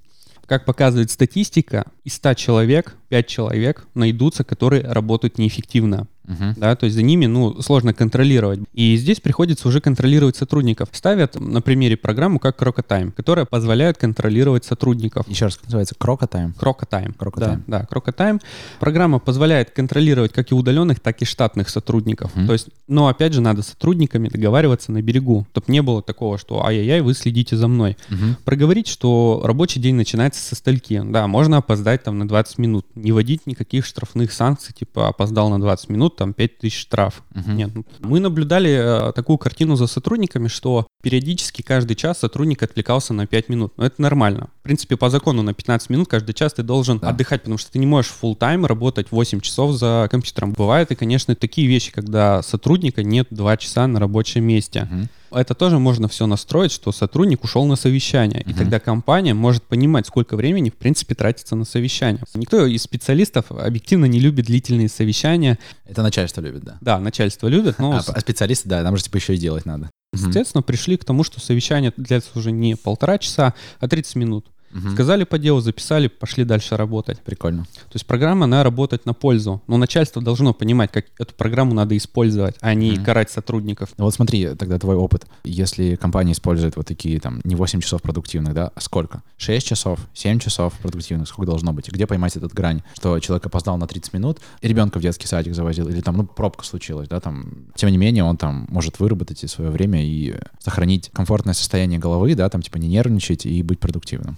Как 0.48 0.66
показывает 0.66 1.12
статистика, 1.12 1.86
из 2.04 2.16
100 2.16 2.34
человек 2.34 2.96
5 3.10 3.28
человек 3.28 3.86
найдутся, 3.94 4.44
которые 4.44 4.82
работают 4.82 5.38
неэффективно. 5.38 6.08
Мгм. 6.28 6.54
да, 6.58 6.76
то 6.76 6.86
есть 6.86 6.96
за 6.96 7.04
ними, 7.04 7.26
ну, 7.26 7.62
сложно 7.62 7.94
контролировать. 7.94 8.60
И 8.74 8.96
здесь 8.98 9.20
приходится 9.20 9.68
уже 9.68 9.82
контролировать 9.82 10.36
сотрудников. 10.36 10.90
Ставят 10.92 11.40
на 11.40 11.62
примере 11.62 11.98
программу 11.98 12.40
как 12.40 12.62
Crocotime, 12.62 13.12
которая 13.12 13.46
позволяет 13.46 13.98
контролировать 13.98 14.66
сотрудников. 14.66 15.28
Еще 15.28 15.46
раз, 15.46 15.56
как 15.56 15.66
называется? 15.66 15.96
Крокотайм? 15.96 16.56
Crocotime. 16.60 17.16
Crocotime. 17.18 17.62
Да, 17.68 17.80
да, 17.80 17.88
Crocotime. 17.92 18.42
Программа 18.80 19.20
позволяет 19.20 19.72
контролировать 19.72 20.34
как 20.34 20.52
и 20.52 20.56
удаленных, 20.56 21.00
так 21.00 21.22
и 21.22 21.26
штатных 21.26 21.70
сотрудников. 21.70 22.36
Мгм. 22.36 22.48
То 22.48 22.54
есть, 22.54 22.68
но 22.88 23.08
опять 23.08 23.34
же, 23.34 23.42
надо 23.42 23.62
с 23.62 23.68
сотрудниками 23.68 24.30
договариваться 24.30 24.92
на 24.92 25.02
берегу, 25.02 25.46
чтобы 25.52 25.66
не 25.72 25.82
было 25.82 26.02
такого, 26.02 26.38
что 26.38 26.66
ай-яй-яй, 26.66 27.02
вы 27.02 27.14
следите 27.14 27.58
за 27.58 27.68
мной. 27.68 27.98
Мгм. 28.10 28.38
Проговорить, 28.46 28.88
что 28.88 29.42
рабочий 29.44 29.80
день 29.80 29.96
начинается 29.96 30.42
со 30.42 30.56
стальки. 30.56 31.02
Да, 31.04 31.28
можно 31.28 31.58
опоздать 31.58 32.04
там 32.04 32.18
на 32.18 32.28
20 32.28 32.58
минут. 32.58 32.86
Не 32.96 33.12
вводить 33.12 33.46
никаких 33.46 33.86
штрафных 33.86 34.32
санкций, 34.32 34.74
типа 34.74 35.10
опоздал 35.10 35.50
на 35.50 35.60
20 35.60 35.90
минут, 35.90 36.15
там 36.16 36.34
5000 36.34 36.74
штраф. 36.78 37.22
Мгм. 37.34 37.56
Нет. 37.56 37.72
ну, 37.76 37.86
Мы 38.00 38.20
наблюдали 38.20 39.10
э, 39.10 39.12
такую 39.14 39.38
картину 39.38 39.76
за 39.76 39.88
сотрудниками, 39.88 40.48
что 40.48 40.88
Периодически 41.04 41.62
каждый 41.62 41.94
час 41.94 42.18
сотрудник 42.18 42.64
отвлекался 42.64 43.14
на 43.14 43.28
5 43.28 43.50
минут. 43.50 43.74
Но 43.78 43.86
это 43.86 44.02
нормально. 44.02 44.50
В 44.62 44.64
принципе, 44.64 44.98
по 44.98 45.12
закону 45.12 45.44
на 45.44 45.54
15 45.54 45.92
минут 45.92 46.08
каждый 46.10 46.34
час 46.34 46.54
ты 46.54 46.64
должен 46.64 46.98
Да. 46.98 47.10
отдыхать, 47.10 47.42
потому 47.44 47.60
что 47.60 47.72
ты 47.72 47.78
не 47.78 47.86
можешь 47.86 48.12
full 48.20 48.36
тайм 48.36 48.66
работать 48.66 49.12
8 49.12 49.40
часов 49.42 49.76
за 49.76 50.08
компьютером. 50.10 50.54
Бывают 50.54 50.90
и, 50.90 50.96
конечно, 50.96 51.36
такие 51.36 51.68
вещи, 51.68 51.92
когда 51.92 52.42
сотрудника 52.42 53.04
нет 53.04 53.28
2 53.30 53.56
часа 53.58 53.86
на 53.86 54.00
рабочем 54.00 54.46
месте. 54.46 54.88
Мгм. 54.90 55.10
Это 55.36 55.54
тоже 55.54 55.80
можно 55.80 56.08
все 56.08 56.26
настроить, 56.28 56.72
что 56.72 56.92
сотрудник 56.92 57.44
ушел 57.44 57.66
на 57.66 57.76
совещание. 57.76 58.42
И 58.44 58.50
Мгм. 58.50 58.58
тогда 58.58 58.80
компания 58.80 59.34
может 59.34 59.64
понимать, 59.64 60.08
сколько 60.08 60.36
времени, 60.36 60.70
в 60.70 60.76
принципе, 60.76 61.16
тратится 61.16 61.56
на 61.56 61.66
совещание. 61.66 62.22
Никто 62.34 62.66
из 62.66 62.82
специалистов 62.84 63.46
объективно 63.52 64.06
не 64.06 64.20
любит 64.20 64.46
длительные 64.46 64.90
совещания. 64.90 65.60
Это 65.86 66.02
начальство 66.02 66.42
любит, 66.42 66.64
да. 66.64 66.78
Да, 66.82 67.00
начальство 67.00 67.48
любит, 67.48 67.80
но, 67.80 67.94
А, 67.98 68.04
а 68.06 68.20
специалисты, 68.20 68.70
да, 68.70 68.82
нам 68.84 68.98
же 68.98 69.04
типа 69.04 69.18
еще 69.18 69.36
и 69.36 69.38
делать 69.38 69.66
надо. 69.66 69.90
Мгм. 70.14 70.28
естественно, 70.30 70.62
пришли 70.62 70.96
к 70.96 71.04
тому, 71.04 71.24
что 71.26 71.42
совещание 71.42 71.92
длится 71.98 72.30
уже 72.36 72.52
не 72.52 72.76
полтора 72.76 73.18
часа, 73.18 73.54
а 73.80 73.88
30 73.90 74.16
минут. 74.16 74.46
Мгм. 74.72 74.94
Сказали 74.94 75.24
по 75.24 75.38
делу, 75.38 75.62
записали, 75.62 76.08
пошли 76.08 76.44
дальше 76.44 76.76
работать. 76.76 77.22
Прикольно. 77.22 77.64
То 77.64 77.94
есть 77.94 78.06
программа, 78.06 78.46
она 78.46 78.64
работает 78.64 79.06
на 79.06 79.14
пользу. 79.14 79.62
Но 79.68 79.78
начальство 79.78 80.22
должно 80.22 80.54
понимать, 80.54 80.92
как 80.92 81.06
эту 81.18 81.34
программу 81.34 81.74
надо 81.74 81.96
использовать, 81.96 82.56
а 82.60 82.74
не 82.74 82.92
Мгм. 82.94 83.06
карать 83.06 83.30
сотрудников. 83.32 83.90
Вот 83.98 84.14
смотри, 84.14 84.50
тогда 84.56 84.78
твой 84.78 84.96
опыт. 84.96 85.26
Если 85.44 85.96
компания 85.96 86.34
использует 86.34 86.76
вот 86.76 86.88
такие 86.88 87.20
там 87.20 87.42
не 87.44 87.56
8 87.56 87.80
часов 87.82 88.02
продуктивных, 88.02 88.54
да, 88.54 88.72
а 88.76 88.82
сколько? 88.82 89.24
6 89.38 89.66
часов, 89.66 90.00
7 90.14 90.40
часов 90.40 90.74
продуктивных, 90.82 91.28
сколько 91.28 91.52
должно 91.52 91.72
быть? 91.72 91.90
Где 91.90 92.06
поймать 92.06 92.36
этот 92.36 92.54
грань? 92.54 92.82
Что 92.96 93.18
человек 93.20 93.46
опоздал 93.46 93.78
на 93.78 93.88
30 93.88 94.14
минут, 94.14 94.40
и 94.62 94.68
ребенка 94.68 95.00
в 95.00 95.02
детский 95.02 95.28
садик 95.28 95.56
завозил, 95.56 95.88
или 95.88 96.02
там, 96.02 96.18
ну, 96.18 96.26
пробка 96.26 96.66
случилась, 96.66 97.08
да, 97.08 97.20
там. 97.20 97.68
Тем 97.76 97.90
не 97.90 97.98
менее, 97.98 98.24
он 98.24 98.38
там 98.38 98.66
может 98.70 99.00
выработать 99.00 99.44
и 99.44 99.48
свое 99.48 99.70
время 99.72 100.04
и 100.06 100.36
сохранить 100.60 101.10
комфортное 101.14 101.54
состояние 101.54 102.00
головы, 102.00 102.36
да, 102.36 102.50
там, 102.50 102.62
типа, 102.62 102.78
не 102.78 102.88
нервничать 102.88 103.46
и 103.46 103.62
быть 103.64 103.80
продуктивным. 103.80 104.38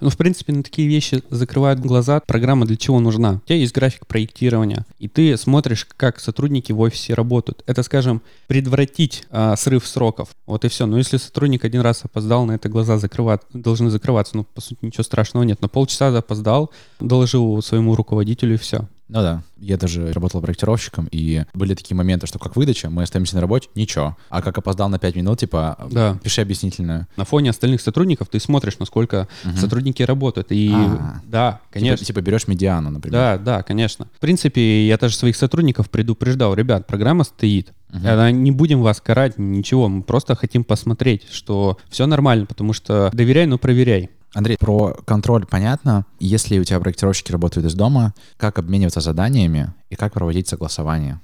Ну, 0.00 0.10
в 0.10 0.16
принципе, 0.16 0.52
на 0.52 0.62
такие 0.62 0.88
вещи 0.88 1.22
закрывают 1.30 1.80
глаза. 1.80 2.20
Программа 2.20 2.66
для 2.66 2.76
чего 2.76 3.00
нужна? 3.00 3.40
У 3.44 3.48
тебя 3.48 3.56
есть 3.56 3.74
график 3.74 4.06
проектирования, 4.06 4.86
и 4.98 5.08
ты 5.08 5.36
смотришь, 5.36 5.86
как 5.96 6.20
сотрудники 6.20 6.72
в 6.72 6.80
офисе 6.80 7.14
работают. 7.14 7.62
Это, 7.66 7.82
скажем, 7.82 8.22
предотвратить 8.46 9.24
а, 9.30 9.56
срыв 9.56 9.86
сроков. 9.86 10.30
Вот 10.46 10.64
и 10.64 10.68
все. 10.68 10.86
Но 10.86 10.98
если 10.98 11.16
сотрудник 11.16 11.64
один 11.64 11.82
раз 11.82 12.04
опоздал, 12.04 12.46
на 12.46 12.52
это 12.52 12.68
глаза 12.68 12.98
закрывать, 12.98 13.42
должны 13.52 13.90
закрываться. 13.90 14.36
Ну, 14.36 14.44
по 14.44 14.60
сути, 14.60 14.78
ничего 14.82 15.04
страшного 15.04 15.44
нет. 15.44 15.60
Но 15.60 15.68
полчаса 15.68 16.16
опоздал, 16.16 16.70
доложил 16.98 17.62
своему 17.62 17.94
руководителю, 17.94 18.54
и 18.54 18.58
все. 18.58 18.88
Ну 19.12 19.22
да, 19.22 19.42
я 19.58 19.76
даже 19.76 20.12
работал 20.12 20.40
проектировщиком, 20.40 21.08
и 21.10 21.42
были 21.52 21.74
такие 21.74 21.96
моменты, 21.96 22.28
что 22.28 22.38
как 22.38 22.54
выдача, 22.54 22.90
мы 22.90 23.02
остаемся 23.02 23.34
на 23.34 23.40
работе, 23.40 23.68
ничего. 23.74 24.16
А 24.28 24.40
как 24.40 24.56
опоздал 24.56 24.88
на 24.88 25.00
5 25.00 25.16
минут, 25.16 25.40
типа, 25.40 25.76
Да. 25.90 26.16
пиши 26.22 26.40
объяснительную. 26.42 27.08
На 27.16 27.24
фоне 27.24 27.50
остальных 27.50 27.80
сотрудников 27.80 28.28
ты 28.28 28.38
смотришь, 28.38 28.78
насколько 28.78 29.26
Мгм. 29.44 29.56
сотрудники 29.56 30.04
работают. 30.04 30.52
И 30.52 30.70
А. 30.72 31.20
да, 31.24 31.60
конечно. 31.72 31.96
Типа, 31.98 32.20
типа 32.20 32.20
берешь 32.26 32.46
медиану, 32.46 32.90
например. 32.90 33.18
Да, 33.18 33.38
да, 33.38 33.62
конечно. 33.64 34.06
В 34.16 34.20
принципе, 34.20 34.86
я 34.86 34.96
даже 34.96 35.16
своих 35.16 35.34
сотрудников 35.36 35.90
предупреждал. 35.90 36.54
Ребят, 36.54 36.86
программа 36.86 37.24
стоит. 37.24 37.72
Она- 37.92 38.30
Не 38.30 38.52
будем 38.52 38.80
вас 38.82 39.00
карать, 39.00 39.38
ничего. 39.38 39.88
Мы 39.88 40.02
просто 40.04 40.36
хотим 40.36 40.62
посмотреть, 40.62 41.26
что 41.32 41.76
все 41.88 42.06
нормально, 42.06 42.46
потому 42.46 42.72
что 42.72 43.10
доверяй, 43.12 43.46
но 43.46 43.58
проверяй. 43.58 44.10
Андрей, 44.32 44.56
про 44.58 44.96
контроль 45.04 45.44
понятно. 45.44 46.06
Если 46.20 46.58
у 46.58 46.64
тебя 46.64 46.78
проектировщики 46.80 47.32
работают 47.32 47.66
из 47.66 47.74
дома, 47.74 48.14
как 48.36 48.58
обмениваться 48.58 49.00
заданиями 49.00 49.72
и 49.88 49.96
как 49.96 50.12
проводить 50.12 50.48
согласование? 50.48 51.20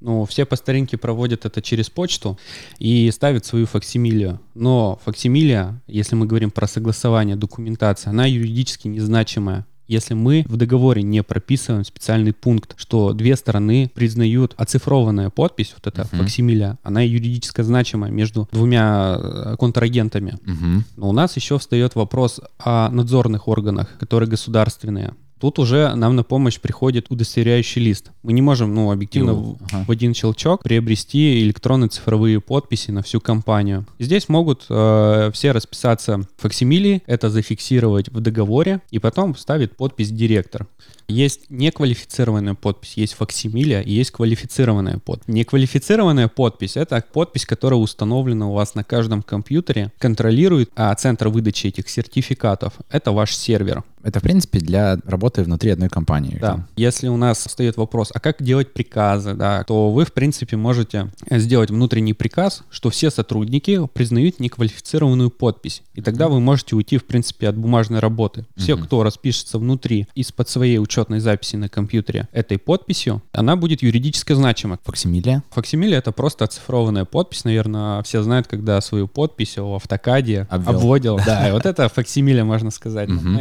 Ну, 0.00 0.24
все 0.24 0.44
по 0.44 0.56
старинке 0.56 0.98
проводят 0.98 1.46
это 1.46 1.62
через 1.62 1.88
почту 1.88 2.36
и 2.78 3.08
ставят 3.12 3.46
свою 3.46 3.66
факсимилию. 3.66 4.40
Но 4.54 4.98
факсимилия, 5.04 5.80
если 5.86 6.16
мы 6.16 6.26
говорим 6.26 6.50
про 6.50 6.66
согласование, 6.66 7.36
документация, 7.36 8.10
она 8.10 8.26
юридически 8.26 8.88
незначимая. 8.88 9.64
Если 9.92 10.14
мы 10.14 10.46
в 10.48 10.56
договоре 10.56 11.02
не 11.02 11.22
прописываем 11.22 11.84
специальный 11.84 12.32
пункт, 12.32 12.72
что 12.78 13.12
две 13.12 13.36
стороны 13.36 13.90
признают 13.94 14.54
оцифрованная 14.56 15.28
подпись, 15.28 15.74
вот 15.74 15.86
эта 15.86 16.08
Мгм. 16.10 16.22
факсимилия, 16.22 16.78
она 16.82 17.02
юридически 17.02 17.60
значимая 17.60 18.10
между 18.10 18.48
двумя 18.52 19.18
э, 19.18 19.56
контрагентами. 19.58 20.38
Мгм. 20.46 20.84
Но 20.96 21.10
у 21.10 21.12
нас 21.12 21.36
еще 21.36 21.58
встает 21.58 21.94
вопрос 21.94 22.40
о 22.58 22.88
надзорных 22.90 23.48
органах, 23.48 23.98
которые 23.98 24.30
государственные. 24.30 25.12
Тут 25.42 25.58
уже 25.58 25.92
нам 25.96 26.14
на 26.14 26.22
помощь 26.22 26.60
приходит 26.60 27.06
удостоверяющий 27.10 27.82
лист. 27.82 28.12
Мы 28.22 28.32
не 28.32 28.40
можем, 28.40 28.72
ну, 28.76 28.92
объективно 28.92 29.34
в, 29.34 29.56
ага. 29.72 29.84
в 29.88 29.90
один 29.90 30.14
щелчок 30.14 30.62
приобрести 30.62 31.42
электронные 31.42 31.88
цифровые 31.88 32.40
подписи 32.40 32.92
на 32.92 33.02
всю 33.02 33.20
компанию. 33.20 33.84
Здесь 33.98 34.28
могут 34.28 34.66
э, 34.68 35.32
все 35.34 35.50
расписаться 35.50 36.28
факсимилии, 36.36 37.02
это 37.06 37.28
зафиксировать 37.28 38.08
в 38.08 38.20
договоре, 38.20 38.82
и 38.92 39.00
потом 39.00 39.34
ставит 39.34 39.76
подпись 39.76 40.12
директор. 40.12 40.68
Есть 41.08 41.50
неквалифицированная 41.50 42.54
подпись, 42.54 42.92
есть 42.94 43.14
факсимилия 43.14 43.80
и 43.80 43.92
есть 43.92 44.12
квалифицированная 44.12 44.98
подпись. 44.98 45.26
Неквалифицированная 45.26 46.28
подпись— 46.28 46.76
это 46.76 47.04
подпись, 47.12 47.46
которая 47.46 47.80
установлена 47.80 48.48
у 48.48 48.52
вас 48.52 48.76
на 48.76 48.84
каждом 48.84 49.22
компьютере, 49.22 49.90
контролирует, 49.98 50.70
а 50.76 50.94
центр 50.94 51.26
выдачи 51.26 51.66
этих 51.66 51.88
сертификатов— 51.88 52.74
это 52.90 53.10
ваш 53.10 53.34
сервер. 53.34 53.82
Это, 54.02 54.20
в 54.20 54.22
принципе, 54.22 54.58
для 54.58 54.98
работы 55.04 55.42
внутри 55.42 55.70
одной 55.70 55.88
компании. 55.88 56.38
Да. 56.40 56.66
Если 56.76 57.08
у 57.08 57.16
нас 57.16 57.38
встает 57.38 57.76
вопрос, 57.76 58.10
а 58.14 58.20
как 58.20 58.42
делать 58.42 58.72
приказы, 58.72 59.34
да, 59.34 59.64
то 59.64 59.90
вы, 59.90 60.04
в 60.04 60.12
принципе, 60.12 60.56
можете 60.56 61.10
сделать 61.30 61.70
внутренний 61.70 62.14
приказ, 62.14 62.64
что 62.70 62.90
все 62.90 63.10
сотрудники 63.10 63.80
признают 63.94 64.40
неквалифицированную 64.40 65.30
подпись. 65.30 65.82
И 65.94 66.02
тогда 66.02 66.28
вы 66.28 66.40
можете 66.40 66.76
уйти, 66.76 66.98
в 66.98 67.04
принципе, 67.04 67.48
от 67.48 67.56
бумажной 67.56 68.00
работы. 68.00 68.46
Все, 68.56 68.76
кто 68.76 69.02
распишется 69.02 69.58
внутри 69.58 70.06
из-под 70.14 70.48
своей 70.48 70.78
учетной 70.78 71.20
записи 71.20 71.56
на 71.56 71.68
компьютере 71.68 72.28
этой 72.32 72.58
подписью, 72.58 73.22
она 73.32 73.56
будет 73.56 73.82
юридически 73.82 74.32
значима. 74.32 74.78
Факсимилия? 74.84 75.42
Факсимиле 75.50 75.96
это 75.96 76.12
просто 76.12 76.44
оцифрованная 76.44 77.04
подпись, 77.04 77.44
наверное, 77.44 78.02
все 78.02 78.22
знают, 78.22 78.46
когда 78.46 78.80
свою 78.80 79.08
подпись 79.08 79.56
в 79.56 79.74
автокаде 79.74 80.46
Обвел. 80.50 80.76
обводил. 80.76 81.20
Да, 81.26 81.48
вот 81.52 81.66
это 81.66 81.88
факсимиле, 81.88 82.42
можно 82.44 82.70
сказать. 82.70 83.08
Мгм. 83.08 83.38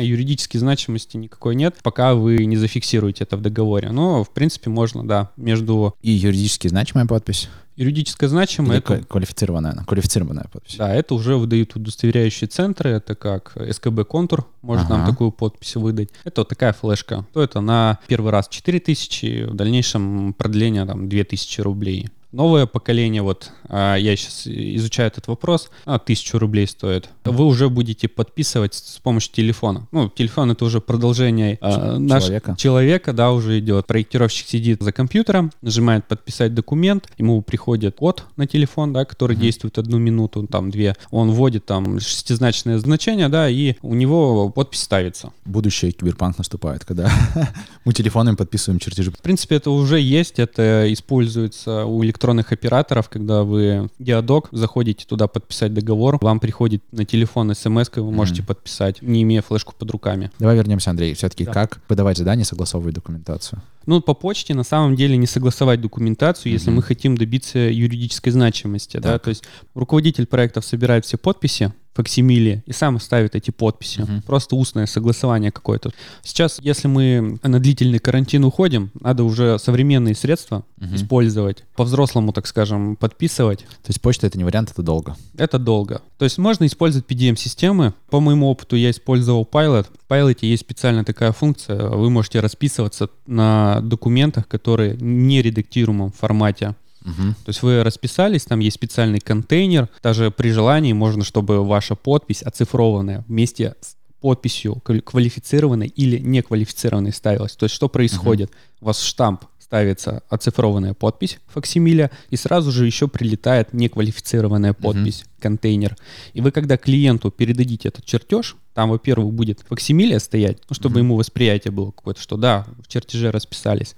Юридической 0.51 0.58
значимости 0.60 1.17
никакой 1.17 1.55
нет, 1.55 1.75
пока 1.81 2.13
вы 2.13 2.46
не 2.46 2.58
зафиксируете 2.58 3.24
это 3.24 3.38
в 3.38 3.41
договоре. 3.41 3.89
Но, 3.91 4.24
в 4.24 4.29
принципе, 4.31 4.70
можно, 4.70 5.08
да, 5.08 5.29
между 5.38 5.96
И 6.01 6.12
юридически 6.12 6.67
значимая 6.67 7.05
подпись? 7.05 7.50
юридически 7.77 8.25
значимой, 8.25 8.72
Или 8.75 8.77
это, 8.79 8.93
ква- 8.96 9.05
квалифицированная? 9.08 9.72
она? 9.72 9.84
Квалифицированная 9.86 10.46
подпись. 10.51 10.75
да, 10.77 10.93
это 10.93 11.15
уже 11.15 11.36
выдают 11.38 11.75
удостоверяющие 11.75 12.48
центры, 12.48 12.89
это 12.91 13.15
как 13.15 13.55
СКБ 13.72 14.03
Контур 14.08 14.46
может 14.62 14.89
нам 14.89 15.01
Ага. 15.03 15.12
такую 15.12 15.31
подпись 15.31 15.75
выдать. 15.75 16.10
Это 16.25 16.41
вот 16.41 16.50
такая 16.50 16.74
флешка. 16.74 17.25
То 17.34 17.41
это 17.41 17.62
на 17.62 17.98
первый 18.08 18.31
раз 18.31 18.48
4000, 18.50 19.46
в 19.46 19.55
дальнейшем 19.55 20.34
продление 20.34 20.86
там 20.86 21.08
2000 21.10 21.62
рублей. 21.62 22.10
Новое 22.32 22.66
поколение, 22.66 23.22
вот 23.22 23.52
а, 23.68 23.96
я 23.98 24.16
сейчас 24.16 24.48
изучаю 24.48 25.08
этот 25.08 25.28
вопрос, 25.28 25.70
а, 25.86 26.00
1000 26.00 26.40
рублей 26.40 26.66
стоит. 26.66 27.10
Вы 27.26 27.46
уже 27.46 27.70
будете 27.70 28.08
подписывать 28.08 28.74
с 28.74 29.00
помощью 29.00 29.34
телефона. 29.34 29.88
Ну, 29.92 30.08
телефон 30.10 30.50
это 30.52 30.64
уже 30.64 30.80
продолжение 30.80 31.58
а, 31.60 31.98
наш- 31.98 32.24
Человека. 32.24 32.56
человека, 32.58 33.12
да, 33.12 33.34
уже 33.34 33.60
идет. 33.60 33.86
Проектировщик 33.86 34.48
сидит 34.48 34.82
за 34.82 34.94
компьютером, 34.94 35.52
нажимает 35.62 36.06
подписать 36.06 36.54
документ, 36.56 37.10
ему 37.18 37.42
приходит 37.42 37.98
код 37.98 38.24
на 38.38 38.48
телефон, 38.48 38.94
да, 38.94 39.04
который 39.04 39.34
Мгм. 39.36 39.42
действует 39.44 39.78
одну 39.78 39.98
минуту, 39.98 40.48
там 40.48 40.72
две. 40.72 40.96
Он 41.12 41.32
вводит 41.32 41.66
там 41.66 42.00
шестизначное 42.00 42.78
значение, 42.80 43.28
да, 43.28 43.50
и 43.50 43.76
у 43.82 43.94
него 43.94 44.50
подпись 44.52 44.84
ставится. 44.84 45.34
Будущее 45.44 45.92
киберпанк 45.92 46.38
наступает, 46.38 46.86
когда 46.86 47.10
мы 47.84 47.92
телефонами 47.92 48.38
подписываем 48.38 48.80
чертежи. 48.80 49.12
В 49.12 49.22
принципе, 49.22 49.56
это 49.56 49.70
уже 49.70 50.00
есть, 50.00 50.40
это 50.40 50.86
используется 50.94 51.84
у 51.86 52.02
электронных 52.06 52.21
операторов, 52.51 53.10
когда 53.10 53.44
вы 53.44 53.90
диадок, 54.00 54.50
заходите 54.51 55.06
туда 55.06 55.28
подписать 55.28 55.74
договор, 55.74 56.18
вам 56.22 56.40
приходит 56.40 56.84
на 56.92 57.06
телефон 57.06 57.54
смс, 57.56 57.90
вы 57.96 58.12
можете 58.12 58.42
Мгм. 58.42 58.48
подписать, 58.48 59.01
не 59.01 59.24
имея 59.24 59.42
флешку 59.42 59.74
под 59.78 59.90
руками. 59.92 60.32
Давай 60.40 60.56
вернемся, 60.56 60.90
Андрей. 60.92 61.13
Все-таки 61.13 61.46
Да. 61.46 61.51
как 61.51 61.82
выдавать 61.90 62.18
задание, 62.18 62.46
согласовывать 62.46 62.96
документацию? 62.96 63.62
Ну, 63.86 64.02
по 64.02 64.14
почте 64.14 64.54
на 64.54 64.64
самом 64.64 64.96
деле 64.96 65.18
не 65.18 65.28
согласовать 65.28 65.82
документацию, 65.82 66.52
если 66.54 66.70
Мгм. 66.70 66.78
мы 66.78 66.84
хотим 66.84 67.18
добиться 67.18 67.60
юридической 67.60 68.30
значимости. 68.32 68.98
Да? 68.98 69.18
То 69.20 69.30
есть 69.30 69.44
руководитель 69.74 70.26
проектов 70.28 70.66
собирает 70.66 71.06
все 71.06 71.18
подписи, 71.18 71.74
факсимиле, 71.94 72.64
и 72.66 72.72
сам 72.72 73.00
ставит 73.02 73.36
эти 73.36 73.52
подписи. 73.52 74.00
Мгм. 74.02 74.22
Просто 74.22 74.56
устное 74.56 74.86
согласование 74.86 75.52
какое-то. 75.52 75.92
Сейчас, 76.24 76.58
если 76.62 76.88
мы 76.88 77.38
на 77.44 77.60
длительный 77.60 78.00
карантин 78.00 78.46
уходим, 78.46 78.92
надо 79.02 79.26
уже 79.26 79.60
современные 79.60 80.16
средства 80.16 80.64
Мгм. 80.78 80.96
использовать, 80.96 81.66
по-взрослому, 81.76 82.32
так 82.32 82.48
скажем, 82.48 82.96
подписывать. 82.96 83.60
То 83.60 83.90
есть 83.90 84.00
почта— 84.02 84.26
это 84.28 84.38
не 84.38 84.46
вариант, 84.46 84.72
это 84.72 84.82
долго. 84.84 85.18
Это 85.38 85.60
долго. 85.60 86.02
То 86.18 86.24
есть 86.24 86.38
можно 86.38 86.66
использовать 86.66 87.08
PDM-системы. 87.08 87.94
По 88.10 88.22
моему 88.22 88.50
опыту 88.50 88.78
я 88.78 88.90
использовал 88.90 89.44
Pilot. 89.52 89.88
В 90.08 90.12
Pilot 90.12 90.38
есть 90.42 90.62
специально 90.64 91.04
такая 91.04 91.34
функция. 91.34 91.90
Вы 91.90 92.10
можете 92.10 92.40
расписываться 92.40 93.10
на 93.28 93.71
документах, 93.80 94.48
которые 94.48 94.98
не 95.00 95.42
редактируемом 95.42 96.12
формате. 96.12 96.75
Мгм. 97.04 97.34
То 97.46 97.50
есть 97.50 97.63
вы 97.63 97.84
расписались, 97.84 98.44
там 98.44 98.60
есть 98.60 98.75
специальный 98.75 99.20
контейнер. 99.20 99.90
Даже 100.04 100.30
при 100.32 100.51
желании 100.51 100.94
можно, 100.94 101.24
чтобы 101.24 101.66
ваша 101.66 101.96
подпись 101.96 102.44
оцифрованная 102.44 103.24
вместе 103.28 103.75
с 103.82 103.96
подписью 104.20 104.82
квали- 104.84 105.01
квалифицированной 105.01 105.88
или 105.88 106.20
неквалифицированной 106.20 107.12
ставилась. 107.12 107.56
То 107.56 107.66
есть 107.66 107.75
что 107.75 107.90
происходит? 107.90 108.51
У 108.82 108.86
вас 108.86 109.01
штамп 109.01 109.46
ставится 109.72 110.22
оцифрованная 110.28 110.94
подпись 110.94 111.40
факсимиля, 111.48 112.12
и 112.30 112.36
сразу 112.36 112.74
же 112.74 112.86
еще 112.86 113.08
прилетает 113.08 113.72
неквалифицированная 113.72 114.74
подпись, 114.74 115.24
контейнер. 115.40 115.96
И 116.34 116.42
вы, 116.42 116.51
когда 116.51 116.75
клиенту 116.75 117.32
передадите 117.32 117.88
этот 117.88 118.04
чертеж, 118.04 118.58
там, 118.74 118.90
во-первых, 118.90 119.34
будет 119.34 119.62
факсимилия 119.70 120.20
стоять, 120.20 120.58
ну, 120.70 120.75
чтобы 120.75 121.00
ему 121.00 121.16
восприятие 121.16 121.72
было 121.72 121.92
какое-то, 121.92 122.20
что 122.20 122.36
да, 122.36 122.66
в 122.84 122.90
чертеже 122.90 123.32
расписались. 123.32 123.96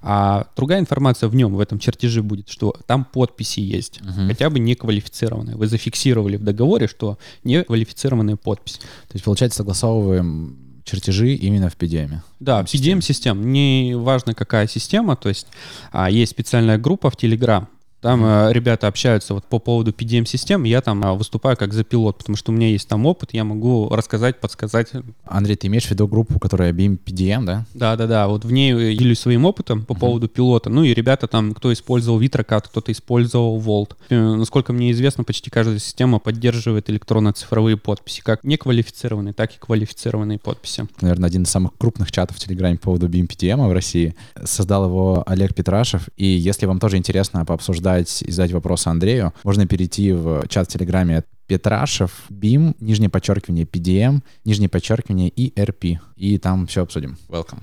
А 0.00 0.48
другая 0.56 0.80
информация 0.80 1.28
в 1.28 1.36
нем, 1.36 1.54
в 1.54 1.60
этом 1.60 1.78
чертеже 1.78 2.24
будет, 2.24 2.48
что 2.48 2.74
там 2.86 3.04
подписи 3.04 3.60
есть, 3.60 4.00
хотя 4.26 4.50
бы 4.50 4.58
неквалифицированные. 4.58 5.56
Вы 5.56 5.68
зафиксировали 5.68 6.36
в 6.36 6.42
договоре, 6.42 6.88
что 6.88 7.16
неквалифицированная 7.44 8.36
подпись. 8.36 8.78
То 8.78 9.14
есть, 9.14 9.24
получается, 9.24 9.58
согласовываем 9.58 10.56
чертежи 10.84 11.34
именно 11.34 11.70
в 11.70 11.76
PDM. 11.76 12.18
Да, 12.40 12.62
PDM-систем, 12.62 13.52
не 13.52 13.94
важно 13.96 14.34
какая 14.34 14.66
система, 14.66 15.16
то 15.16 15.28
есть 15.28 15.46
а, 15.92 16.10
есть 16.10 16.32
специальная 16.32 16.78
группа 16.78 17.10
в 17.10 17.16
Telegram, 17.16 17.66
там 18.02 18.24
э, 18.24 18.52
ребята 18.52 18.88
общаются 18.88 19.32
вот 19.32 19.44
по 19.44 19.60
поводу 19.60 19.92
PDM-систем, 19.92 20.64
я 20.64 20.80
там 20.80 21.04
а, 21.04 21.14
выступаю 21.14 21.56
как 21.56 21.72
за 21.72 21.84
пилот, 21.84 22.18
потому 22.18 22.36
что 22.36 22.50
у 22.50 22.54
меня 22.54 22.68
есть 22.68 22.88
там 22.88 23.06
опыт, 23.06 23.32
я 23.32 23.44
могу 23.44 23.88
рассказать, 23.90 24.40
подсказать. 24.40 24.88
Андрей, 25.24 25.54
ты 25.54 25.68
имеешь 25.68 25.86
в 25.86 25.90
виду 25.92 26.08
группу, 26.08 26.40
которая 26.40 26.72
BIM 26.72 26.98
PDM, 26.98 27.44
да? 27.44 27.64
Да-да-да, 27.74 28.26
вот 28.26 28.44
в 28.44 28.50
ней 28.50 28.72
э, 28.72 28.94
делюсь 28.96 29.20
своим 29.20 29.44
опытом 29.44 29.84
по 29.84 29.94
поводу 29.94 30.28
пилота. 30.28 30.68
Ну 30.68 30.82
и 30.82 30.92
ребята 30.92 31.28
там, 31.28 31.54
кто 31.54 31.72
использовал 31.72 32.20
Vitrocad, 32.20 32.64
кто-то 32.64 32.90
использовал 32.90 33.60
Volt. 33.60 33.92
Э, 34.10 34.34
Насколько 34.34 34.72
мне 34.72 34.90
известно, 34.90 35.22
почти 35.22 35.48
каждая 35.50 35.78
система 35.78 36.18
поддерживает 36.18 36.90
электронно-цифровые 36.90 37.76
подписи, 37.76 38.20
как 38.20 38.42
неквалифицированные, 38.42 39.32
так 39.32 39.54
и 39.54 39.58
квалифицированные 39.60 40.40
подписи. 40.40 40.88
наверное, 41.00 41.28
один 41.28 41.44
из 41.44 41.50
самых 41.50 41.76
крупных 41.78 42.10
чатов 42.10 42.36
в 42.36 42.40
Телеграме 42.40 42.78
по 42.78 42.86
поводу 42.86 43.06
BIM 43.06 43.28
PDM 43.28 43.68
в 43.68 43.72
России. 43.72 44.16
Создал 44.42 44.86
его 44.86 45.22
Олег 45.24 45.54
Петрашев. 45.54 46.08
И 46.16 46.26
если 46.26 46.66
вам 46.66 46.80
тоже 46.80 46.96
интересно 46.96 47.44
пообсуждать 47.44 47.91
и 48.00 48.30
задать 48.30 48.52
вопросы 48.52 48.88
Андрею, 48.88 49.32
можно 49.44 49.66
перейти 49.66 50.12
в 50.12 50.46
чат 50.48 50.68
в 50.68 50.72
Телеграме 50.72 51.24
Петрашев, 51.46 52.24
BIM, 52.30 52.74
нижнее 52.80 53.10
подчеркивание 53.10 53.66
PDM, 53.66 54.22
нижнее 54.44 54.68
подчеркивание 54.68 55.28
и 55.28 55.52
RP. 55.58 55.98
И 56.16 56.38
там 56.38 56.66
все 56.66 56.82
обсудим. 56.82 57.18
Welcome. 57.28 57.60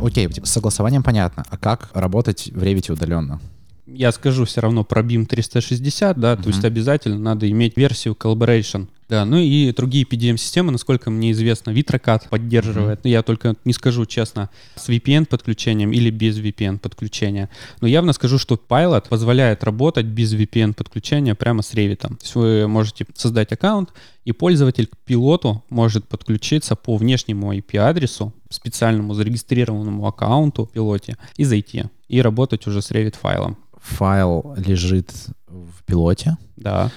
Окей, 0.00 0.28
с 0.30 0.50
согласованием 0.50 1.02
понятно. 1.02 1.44
А 1.48 1.56
как 1.56 1.90
работать 1.94 2.50
в 2.52 2.62
Revit 2.62 2.92
удаленно? 2.92 3.40
Я 3.86 4.12
скажу 4.12 4.44
все 4.44 4.60
равно 4.60 4.84
про 4.84 5.02
BIM 5.02 5.26
360, 5.26 6.18
да, 6.18 6.36
то 6.36 6.48
есть 6.48 6.64
обязательно 6.64 7.18
надо 7.18 7.48
иметь 7.50 7.76
версию 7.76 8.16
Collaboration. 8.18 8.88
Да, 9.08 9.24
ну 9.24 9.38
и 9.38 9.72
другие 9.72 10.04
PDM-системы, 10.04 10.72
насколько 10.72 11.10
мне 11.10 11.30
известно, 11.30 11.70
Vitrocad 11.70 12.28
поддерживает. 12.28 13.04
Ну, 13.04 13.10
Я 13.10 13.22
только 13.22 13.54
не 13.64 13.72
скажу 13.72 14.04
честно, 14.04 14.50
с 14.74 14.88
VPN-подключением 14.88 15.92
или 15.92 16.10
без 16.10 16.38
VPN-подключения. 16.38 17.48
Но 17.80 17.86
явно 17.86 18.12
скажу, 18.12 18.38
что 18.38 18.56
Pilot 18.56 19.08
позволяет 19.08 19.62
работать 19.62 20.06
без 20.06 20.34
VPN-подключения 20.34 21.34
прямо 21.34 21.62
с 21.62 21.72
Revit. 21.74 21.96
То 21.96 22.16
есть 22.20 22.34
вы 22.34 22.66
можете 22.66 23.06
создать 23.14 23.52
аккаунт, 23.52 23.92
и 24.24 24.32
пользователь 24.32 24.88
к 24.88 24.96
пилоту 25.04 25.62
может 25.70 26.08
подключиться 26.08 26.74
по 26.74 26.96
внешнему 26.96 27.54
IP-адресу, 27.54 28.32
специальному 28.50 29.14
зарегистрированному 29.14 30.04
аккаунту 30.06 30.66
в 30.66 30.72
пилоте, 30.72 31.16
и 31.36 31.44
зайти, 31.44 31.84
и 32.08 32.20
работать 32.20 32.66
уже 32.66 32.82
с 32.82 32.90
Revit-файлом. 32.90 33.56
Файл 33.80 34.56
лежит 34.56 35.12
в 35.46 35.84
пилоте. 35.84 36.36
Да. 36.56 36.90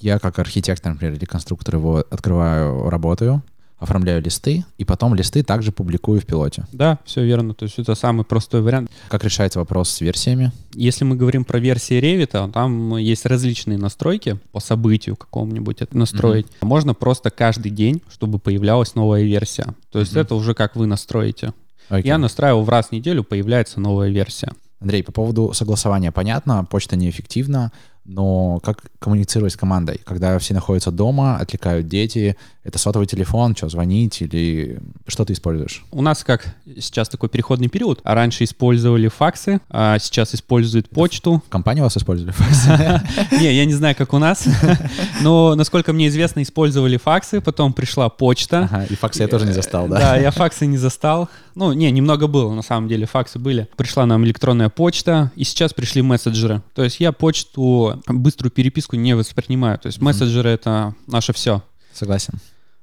Я 0.00 0.18
как 0.18 0.38
архитектор, 0.38 0.92
например, 0.92 1.14
или 1.14 1.24
конструктор 1.24 1.76
его 1.76 2.04
открываю, 2.10 2.88
работаю, 2.88 3.42
оформляю 3.78 4.22
листы, 4.22 4.64
и 4.76 4.84
потом 4.84 5.14
листы 5.14 5.42
также 5.42 5.70
публикую 5.70 6.20
в 6.20 6.26
пилоте. 6.26 6.66
Да, 6.72 6.98
все 7.04 7.24
верно. 7.24 7.54
То 7.54 7.64
есть 7.64 7.78
это 7.78 7.94
самый 7.94 8.24
простой 8.24 8.60
вариант. 8.60 8.90
Как 9.08 9.22
решается 9.24 9.60
вопрос 9.60 9.90
с 9.90 10.00
версиями? 10.00 10.52
Если 10.74 11.04
мы 11.04 11.16
говорим 11.16 11.44
про 11.44 11.58
версии 11.60 11.98
Revit, 12.00 12.52
там 12.52 12.96
есть 12.96 13.24
различные 13.24 13.78
настройки 13.78 14.38
по 14.52 14.60
событию 14.60 15.16
какому-нибудь 15.16 15.80
это 15.80 15.96
настроить. 15.96 16.46
Можно 16.60 16.94
просто 16.94 17.30
каждый 17.30 17.70
день, 17.70 18.02
чтобы 18.10 18.38
появлялась 18.38 18.94
новая 18.94 19.22
версия. 19.22 19.74
То 19.92 20.00
есть 20.00 20.16
это 20.16 20.34
уже 20.34 20.54
как 20.54 20.74
вы 20.74 20.86
настроите. 20.86 21.52
Окей. 21.88 22.08
Я 22.08 22.18
настраиваю 22.18 22.64
в 22.64 22.68
раз 22.68 22.88
в 22.88 22.92
неделю, 22.92 23.24
появляется 23.24 23.80
новая 23.80 24.10
версия. 24.10 24.52
Андрей, 24.80 25.02
по 25.02 25.10
поводу 25.10 25.52
согласования 25.54 26.12
понятно, 26.12 26.64
почта 26.64 26.96
неэффективна, 26.96 27.72
но 28.08 28.58
как 28.60 28.82
коммуницировать 28.98 29.52
с 29.52 29.56
командой? 29.56 30.00
Когда 30.04 30.38
все 30.38 30.54
находятся 30.54 30.90
дома, 30.90 31.36
отвлекают 31.36 31.88
дети, 31.88 32.36
это 32.64 32.78
сотовый 32.78 33.06
телефон, 33.06 33.54
что, 33.54 33.68
звонить 33.68 34.20
или 34.22 34.80
что 35.06 35.24
ты 35.24 35.34
используешь? 35.34 35.84
У 35.90 36.02
нас 36.02 36.24
как 36.24 36.54
сейчас 36.78 37.08
такой 37.08 37.28
переходный 37.28 37.68
период. 37.68 38.00
А 38.04 38.14
раньше 38.14 38.44
использовали 38.44 39.08
факсы, 39.08 39.60
а 39.70 39.98
сейчас 39.98 40.34
используют 40.34 40.88
почту. 40.88 41.42
В 41.46 41.50
компании 41.50 41.80
у 41.80 41.84
вас 41.84 41.96
использовали 41.96 42.32
факс? 42.32 42.66
Не, 43.32 43.54
я 43.54 43.64
не 43.64 43.74
знаю, 43.74 43.94
как 43.96 44.12
у 44.12 44.18
нас, 44.18 44.46
но, 45.22 45.54
насколько 45.54 45.92
мне 45.92 46.08
известно, 46.08 46.42
использовали 46.42 46.96
факсы, 46.96 47.40
потом 47.40 47.72
пришла 47.72 48.08
почта. 48.08 48.86
И 48.90 48.94
факсы 48.94 49.22
я 49.22 49.28
тоже 49.28 49.46
не 49.46 49.52
застал, 49.52 49.88
да? 49.88 49.98
Да, 49.98 50.16
я 50.16 50.30
факсы 50.30 50.66
не 50.66 50.78
застал. 50.78 51.28
Ну, 51.54 51.72
не, 51.72 51.90
немного 51.90 52.26
было, 52.26 52.54
на 52.54 52.62
самом 52.62 52.88
деле, 52.88 53.06
факсы 53.06 53.38
были. 53.38 53.68
Пришла 53.76 54.06
нам 54.06 54.24
электронная 54.24 54.68
почта, 54.68 55.32
и 55.36 55.44
сейчас 55.44 55.72
пришли 55.72 56.02
мессенджеры. 56.02 56.62
То 56.74 56.84
есть 56.84 57.00
я 57.00 57.12
почту, 57.12 57.97
быструю 58.06 58.50
переписку 58.50 58.96
не 58.96 59.14
воспринимаю. 59.14 59.78
То 59.78 59.86
есть 59.86 60.00
мессенджеры— 60.00 60.50
это 60.50 60.94
наше 61.06 61.32
все. 61.32 61.62
Согласен. 61.92 62.34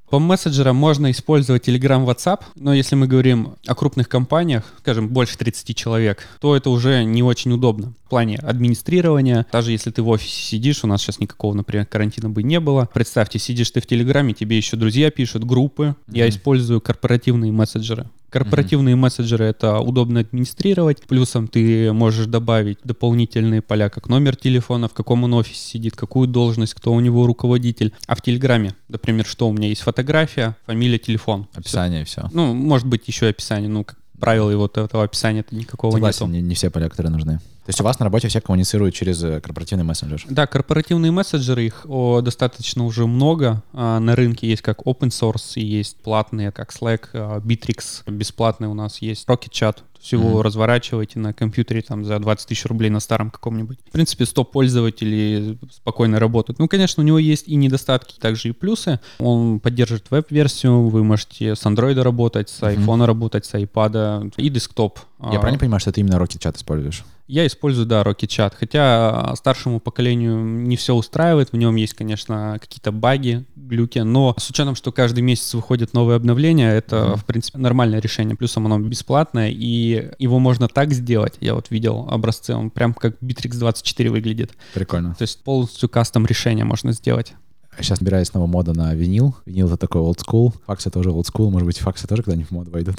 По 0.10 0.20
мессенджерам 0.20 0.76
можно 0.76 1.10
использовать 1.10 1.68
Telegram, 1.68 2.06
WhatsApp, 2.06 2.42
но 2.56 2.74
если 2.74 2.96
мы 2.96 3.08
говорим 3.08 3.56
о 3.66 3.74
крупных 3.74 4.08
компаниях, 4.08 4.64
скажем, 4.80 5.10
больше 5.10 5.36
30 5.38 5.76
человек, 5.76 6.28
то 6.40 6.56
это 6.56 6.70
уже 6.70 7.04
не 7.04 7.24
очень 7.24 7.52
удобно 7.52 7.94
в 8.06 8.10
плане 8.10 8.38
администрирования. 8.38 9.48
Даже 9.52 9.72
если 9.72 9.90
ты 9.90 10.04
в 10.04 10.10
офисе 10.10 10.42
сидишь, 10.42 10.84
у 10.84 10.88
нас 10.88 11.02
сейчас 11.02 11.20
никакого, 11.20 11.56
например, 11.56 11.88
карантина 11.88 12.30
бы 12.30 12.44
не 12.44 12.60
было. 12.60 12.88
Представьте, 12.94 13.40
сидишь 13.40 13.72
ты 13.72 13.82
в 13.82 13.88
Телеграме, 13.88 14.34
тебе 14.34 14.58
еще 14.58 14.78
друзья 14.78 15.10
пишут, 15.10 15.44
группы. 15.44 15.96
Я 16.08 16.30
использую 16.30 16.82
корпоративные 16.82 17.52
мессенджеры. 17.52 18.08
Корпоративные 18.44 18.96
мессенджеры 18.96 19.46
это 19.46 19.80
удобно 19.80 20.20
администрировать. 20.20 21.02
Плюсом 21.08 21.48
ты 21.48 21.94
можешь 21.94 22.26
добавить 22.26 22.80
дополнительные 22.84 23.62
поля, 23.62 23.90
как 23.90 24.10
номер 24.10 24.36
телефона, 24.36 24.88
в 24.88 24.94
каком 24.94 25.24
он 25.24 25.34
офисе 25.34 25.60
сидит, 25.60 25.96
какую 25.96 26.28
должность, 26.28 26.74
кто 26.74 26.92
у 26.92 27.00
него 27.00 27.26
руководитель. 27.26 27.94
А 28.08 28.16
в 28.16 28.22
Телеграме, 28.22 28.76
например, 28.90 29.26
что 29.26 29.48
у 29.48 29.54
меня 29.54 29.70
есть 29.70 29.82
фотография, 29.82 30.58
фамилия, 30.66 30.98
телефон. 30.98 31.48
Описание 31.54 32.02
и 32.02 32.06
все. 32.06 32.30
Ну, 32.34 32.54
может 32.54 32.88
быть, 32.88 33.08
еще 33.08 33.28
описание. 33.28 33.70
Ну, 33.70 33.84
как 33.84 33.98
правило, 34.20 34.52
и 34.52 34.56
вот 34.56 34.78
этого 34.78 35.04
описания 35.04 35.46
никакого 35.52 35.92
Согласен, 35.92 36.28
нету. 36.28 36.36
не, 36.36 36.42
не 36.42 36.56
все 36.56 36.70
поля, 36.70 36.90
которые 36.90 37.12
нужны. 37.12 37.40
То 37.66 37.70
есть 37.70 37.82
у 37.82 37.84
вас 37.84 37.98
на 37.98 38.04
работе 38.04 38.28
все 38.28 38.42
коммуницируют 38.42 38.94
через 38.94 39.24
э, 39.24 39.42
корпоративный 39.42 39.84
мессенджер? 39.84 40.24
Да, 40.30 40.46
корпоративные 40.46 41.12
мессенджеры, 41.12 41.66
их 41.66 41.86
о, 41.88 42.22
достаточно 42.22 42.86
уже 42.86 43.08
много. 43.08 43.64
А, 43.74 44.00
на 44.00 44.16
рынке 44.16 44.48
есть 44.48 44.62
как 44.62 44.82
open 44.82 45.10
source, 45.10 45.54
и 45.56 45.66
есть 45.66 45.98
платные, 45.98 46.52
как 46.52 46.72
Slack, 46.72 47.08
а, 47.14 47.40
Bittrex, 47.40 48.04
бесплатный 48.12 48.68
у 48.68 48.76
нас 48.76 49.02
есть, 49.02 49.28
Rocket 49.28 49.50
Chat. 49.50 49.78
Всего 50.06 50.30
Мгм. 50.30 50.42
разворачиваете 50.42 51.18
на 51.18 51.34
компьютере 51.34 51.82
там 51.82 52.06
за 52.06 52.20
20 52.20 52.48
тысяч 52.48 52.64
рублей 52.68 52.92
на 52.92 53.00
старом 53.00 53.32
каком-нибудь. 53.32 53.80
В 53.88 53.92
принципе, 53.92 54.28
100 54.28 54.44
пользователей 54.44 55.58
спокойно 55.72 56.20
работают. 56.20 56.60
Ну, 56.60 56.68
конечно, 56.68 57.02
у 57.02 57.06
него 57.08 57.18
есть 57.18 57.48
и 57.48 57.56
недостатки, 57.56 58.20
также 58.20 58.50
и 58.50 58.52
плюсы. 58.52 59.00
Он 59.18 59.60
поддерживает 59.60 60.12
веб-версию, 60.12 60.90
вы 60.90 61.04
можете 61.04 61.56
с 61.56 61.66
Android 61.66 62.00
работать, 62.00 62.50
с 62.52 62.62
iPhone 62.62 63.04
работать, 63.06 63.46
с 63.48 63.54
iPad 63.56 64.32
и 64.38 64.50
десктоп. 64.50 65.00
Я 65.20 65.38
А, 65.38 65.40
правильно 65.40 65.58
понимаю, 65.60 65.80
что 65.80 65.92
ты 65.92 66.02
именно 66.02 66.16
Rocket 66.16 66.40
Chat 66.40 66.58
используешь? 66.58 67.04
я 67.28 67.48
использую, 67.48 67.88
да, 67.88 68.04
Rocket 68.04 68.28
Chat, 68.28 68.54
хотя 68.56 69.34
старшему 69.36 69.80
поколению 69.80 70.44
не 70.46 70.76
все 70.76 70.94
устраивает, 70.94 71.52
в 71.54 71.58
нем 71.58 71.76
есть, 71.76 71.96
конечно, 71.96 72.58
какие-то 72.62 72.92
баги, 72.92 73.46
глюки, 73.56 73.98
но 74.00 74.36
с 74.38 74.48
учетом, 74.50 74.76
что 74.76 74.92
каждый 74.92 75.22
месяц 75.22 75.56
выходит 75.56 75.94
новое 75.94 76.18
обновление, 76.18 76.72
это, 76.76 77.04
Мгм. 77.08 77.16
в 77.16 77.26
принципе, 77.26 77.58
нормальное 77.58 78.00
решение, 78.00 78.36
плюсом 78.36 78.68
оно 78.68 78.78
бесплатное, 78.80 79.50
и 79.50 80.12
его 80.20 80.38
можно 80.38 80.68
так 80.68 80.94
сделать, 80.94 81.34
я 81.40 81.56
вот 81.56 81.72
видел 81.72 82.08
образцы, 82.12 82.54
он 82.54 82.70
прям 82.70 82.94
как 82.94 83.16
Bittrex 83.24 83.58
24 83.58 84.12
выглядит, 84.12 84.52
Прикольно. 84.76 85.16
то 85.16 85.24
есть 85.24 85.44
полностью 85.44 85.90
кастом 85.90 86.28
решение 86.28 86.64
можно 86.66 86.92
сделать. 86.92 87.34
Сейчас 87.80 88.00
набирается 88.00 88.32
снова 88.32 88.48
мода 88.48 88.74
на 88.74 88.94
винил. 88.94 89.36
Винил 89.46 89.68
это 89.68 89.78
такой 89.78 90.02
old 90.02 90.18
school. 90.18 90.54
Факсы 90.66 90.90
тоже 90.90 91.10
old 91.10 91.26
school. 91.26 91.50
Может 91.50 91.66
быть, 91.66 91.78
факсы 91.78 92.08
тоже 92.08 92.24
когда-нибудь 92.24 92.50
в 92.50 92.52
моду 92.52 92.72
войдут. 92.72 92.96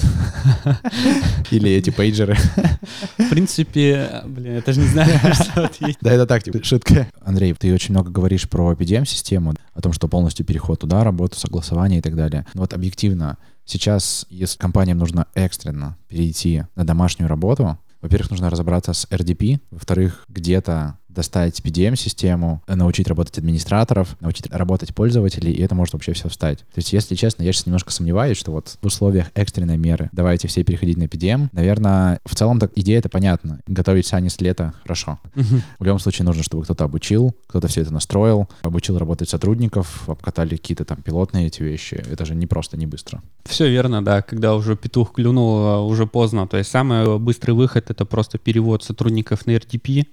Или 1.51 1.71
эти 1.71 1.91
пейджеры. 1.91 2.37
В 3.17 3.29
принципе, 3.31 4.23
блин, 4.27 4.55
я 4.55 4.63
даже 4.63 4.81
не 4.81 4.87
знаю, 4.87 5.19
что 5.35 5.65
ответить. 5.65 5.99
Да, 6.01 6.13
это 6.13 6.27
так, 6.27 6.43
типа, 6.43 6.63
шутка. 6.63 7.09
Андрей, 7.23 7.55
ты 7.55 7.73
очень 7.73 7.93
много 7.93 8.11
говоришь 8.11 8.49
про 8.49 8.73
PDM-систему, 8.73 9.55
о 9.75 9.81
том, 9.81 9.93
что 9.93 10.09
полностью 10.09 10.47
переход 10.47 10.81
туда, 10.81 11.05
работу, 11.05 11.39
согласование 11.39 11.99
и 11.99 12.03
так 12.03 12.17
далее. 12.17 12.47
Но 12.55 12.63
вот 12.63 12.73
объективно, 12.73 13.39
сейчас, 13.65 14.27
если 14.31 14.59
компаниям 14.59 14.99
нужно 14.99 15.27
экстренно 15.35 15.97
перейти 16.09 16.65
на 16.75 16.85
домашнюю 16.85 17.29
работу, 17.29 17.79
Во-первых, 18.03 18.31
нужно 18.31 18.51
разобраться 18.51 18.93
с 18.93 19.07
RDP. 19.11 19.59
Во-вторых, 19.71 20.27
где-то 20.29 20.99
достать 21.17 21.61
PDM-систему, 21.61 22.63
научить 22.69 23.09
работать 23.09 23.39
администраторов, 23.39 24.17
научить 24.21 24.49
работать 24.51 24.95
пользователей, 24.95 25.53
и 25.53 25.63
это 25.63 25.75
может 25.75 25.95
вообще 25.95 26.13
все 26.13 26.29
встать. 26.29 26.59
То 26.59 26.77
есть, 26.77 26.93
если 26.93 27.15
честно, 27.15 27.43
я 27.43 27.53
сейчас 27.53 27.67
немножко 27.67 27.91
сомневаюсь, 27.91 28.37
что 28.37 28.53
вот 28.53 28.79
в 28.81 28.87
условиях 28.87 29.31
экстренной 29.35 29.77
меры 29.77 30.11
давайте 30.13 30.47
все 30.47 30.63
переходить 30.63 30.99
на 30.99 31.05
PDM. 31.05 31.49
Наверное, 31.53 32.21
в 32.25 32.35
целом 32.37 32.61
так 32.61 32.73
идея 32.77 32.99
это 32.99 33.09
понятна. 33.09 33.61
Готовить 33.67 34.07
сани 34.07 34.29
с 34.29 34.41
лета 34.41 34.75
хорошо. 34.83 35.19
В 35.35 35.85
любом 35.85 35.99
случае 35.99 36.27
нужно, 36.27 36.43
чтобы 36.43 36.63
кто-то 36.65 36.85
обучил, 36.85 37.35
кто-то 37.47 37.69
все 37.69 37.83
это 37.83 37.93
настроил, 37.93 38.49
обучил 38.63 38.99
работать 38.99 39.29
сотрудников, 39.29 40.09
обкатали 40.09 40.57
какие-то 40.57 40.85
там 40.85 41.03
пилотные 41.03 41.47
эти 41.47 41.63
вещи. 41.63 41.95
Это 41.95 42.25
же 42.25 42.35
не 42.35 42.47
просто, 42.47 42.77
не 42.77 42.87
быстро. 42.87 43.23
Все 43.45 43.69
верно, 43.69 44.05
да. 44.05 44.23
Когда 44.23 44.55
уже 44.55 44.77
петух 44.77 45.13
клюнул, 45.13 45.57
а, 45.67 45.81
уже 45.81 46.07
поздно. 46.07 46.47
То 46.47 46.57
есть 46.57 46.71
самый 46.71 47.19
быстрый 47.19 47.53
выход— 47.53 47.91
это 47.91 48.05
просто 48.05 48.39
перевод 48.39 48.85
сотрудников 48.85 49.47
на 49.47 49.53
RTP, 49.53 50.07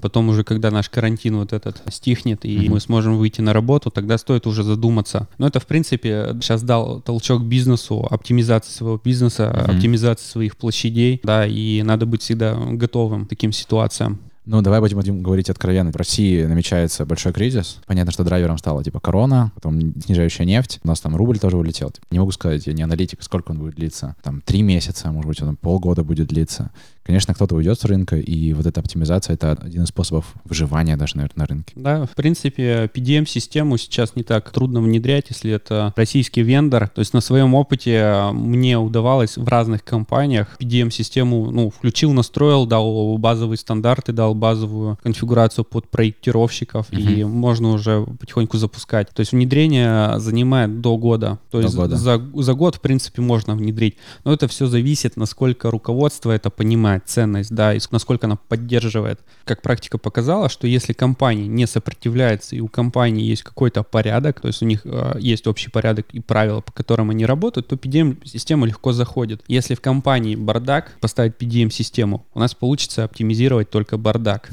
потом 0.00 0.28
уже, 0.28 0.35
когда 0.44 0.70
наш 0.70 0.88
карантин 0.88 1.36
вот 1.36 1.52
этот 1.52 1.82
стихнет, 1.90 2.44
и 2.44 2.58
Мгм. 2.58 2.72
мы 2.72 2.80
сможем 2.80 3.16
выйти 3.18 3.40
на 3.40 3.52
работу, 3.52 3.90
тогда 3.90 4.18
стоит 4.18 4.46
уже 4.46 4.62
задуматься. 4.62 5.28
Но 5.38 5.46
это, 5.46 5.60
в 5.60 5.66
принципе, 5.66 6.36
сейчас 6.40 6.62
дал 6.62 7.00
толчок 7.00 7.42
бизнесу, 7.42 8.06
оптимизации 8.10 8.70
своего 8.72 9.00
бизнеса, 9.02 9.48
Мгм. 9.66 9.76
оптимизации 9.76 10.24
своих 10.30 10.56
площадей, 10.56 11.20
да, 11.22 11.46
и 11.46 11.82
надо 11.82 12.06
быть 12.06 12.22
всегда 12.22 12.54
готовым 12.72 13.26
к 13.26 13.28
таким 13.28 13.52
ситуациям. 13.52 14.18
Ну, 14.48 14.62
давай 14.62 14.78
будем, 14.78 14.96
будем 14.98 15.22
говорить 15.24 15.50
откровенно. 15.50 15.90
В 15.90 15.96
России 15.96 16.44
намечается 16.44 17.04
большой 17.04 17.32
кризис. 17.32 17.78
Понятно, 17.88 18.12
что 18.12 18.22
драйвером 18.22 18.58
стала 18.58 18.84
типа 18.84 19.00
корона, 19.00 19.50
потом 19.56 20.00
снижающая 20.00 20.46
нефть. 20.46 20.78
У 20.84 20.86
нас 20.86 21.00
там 21.00 21.16
рубль 21.16 21.40
тоже 21.40 21.56
улетел. 21.56 21.90
Не 22.12 22.20
могу 22.20 22.30
сказать, 22.30 22.64
я 22.68 22.72
не 22.72 22.82
аналитик, 22.84 23.24
сколько 23.24 23.50
он 23.50 23.58
будет 23.58 23.74
длиться. 23.74 24.14
Там 24.22 24.40
три 24.42 24.62
месяца, 24.62 25.10
может 25.10 25.28
быть, 25.28 25.42
он 25.42 25.56
полгода 25.56 26.04
будет 26.04 26.28
длиться. 26.28 26.70
Конечно, 27.06 27.34
кто-то 27.34 27.54
уйдет 27.54 27.78
с 27.78 27.84
рынка, 27.84 28.16
и 28.16 28.52
вот 28.52 28.66
эта 28.66 28.80
оптимизация— 28.80 29.34
это 29.36 29.52
один 29.52 29.84
из 29.84 29.90
способов 29.90 30.34
выживания 30.44 30.96
даже, 30.96 31.16
наверное, 31.16 31.38
на 31.42 31.46
рынке. 31.46 31.72
Да, 31.76 32.04
в 32.04 32.16
принципе, 32.16 32.90
PDM-систему 32.92 33.76
сейчас 33.76 34.16
не 34.16 34.24
так 34.24 34.50
трудно 34.50 34.80
внедрять, 34.80 35.26
если 35.28 35.52
это 35.52 35.94
российский 35.94 36.42
вендор. 36.42 36.88
То 36.88 36.98
есть 36.98 37.14
на 37.14 37.20
своем 37.20 37.54
опыте 37.54 37.92
э, 37.92 38.32
мне 38.32 38.76
удавалось 38.76 39.36
в 39.36 39.46
разных 39.46 39.84
компаниях 39.84 40.56
PDM-систему, 40.58 41.52
ну, 41.52 41.70
включил, 41.70 42.12
настроил, 42.12 42.66
дал 42.66 43.16
базовые 43.18 43.58
стандарты, 43.58 44.12
дал 44.12 44.34
базовую 44.34 44.98
конфигурацию 45.04 45.64
под 45.64 45.88
проектировщиков, 45.88 46.92
и 46.92 47.22
можно 47.22 47.68
уже 47.68 48.04
потихоньку 48.18 48.58
запускать. 48.58 49.10
То 49.10 49.20
есть 49.20 49.30
внедрение 49.30 50.18
занимает 50.18 50.80
до 50.80 50.96
года. 50.96 51.38
То 51.52 51.58
До 51.58 51.64
есть 51.64 51.76
года. 51.76 51.96
За, 51.96 52.20
за 52.34 52.54
год, 52.54 52.74
в 52.74 52.80
принципе, 52.80 53.22
можно 53.22 53.54
внедрить. 53.54 53.94
Но 54.24 54.32
это 54.32 54.48
все 54.48 54.66
зависит, 54.66 55.16
насколько 55.16 55.70
руководство 55.70 56.32
это 56.32 56.50
понимает, 56.50 56.95
ценность, 57.04 57.54
да, 57.54 57.74
и 57.74 57.80
насколько 57.90 58.26
она 58.26 58.36
поддерживает. 58.36 59.20
Как 59.44 59.62
практика 59.62 59.98
показала, 59.98 60.48
что 60.48 60.66
если 60.66 60.92
компания 60.92 61.46
не 61.46 61.66
сопротивляется, 61.66 62.56
и 62.56 62.60
у 62.60 62.68
компании 62.68 63.24
есть 63.24 63.42
какой-то 63.42 63.82
порядок, 63.82 64.40
то 64.40 64.48
есть 64.48 64.62
у 64.62 64.66
них 64.66 64.82
э, 64.84 65.16
есть 65.18 65.46
общий 65.46 65.70
порядок 65.70 66.06
и 66.12 66.20
правила, 66.20 66.60
по 66.60 66.72
которым 66.72 67.10
они 67.10 67.26
работают, 67.26 67.68
то 67.68 67.76
PDM-система 67.76 68.66
легко 68.66 68.92
заходит. 68.92 69.42
Если 69.48 69.74
в 69.74 69.80
компании 69.80 70.36
бардак, 70.36 70.96
поставить 71.00 71.34
PDM-систему, 71.38 72.26
у 72.34 72.38
нас 72.38 72.54
получится 72.54 73.04
оптимизировать 73.04 73.70
только 73.70 73.96
бардак. 73.96 74.50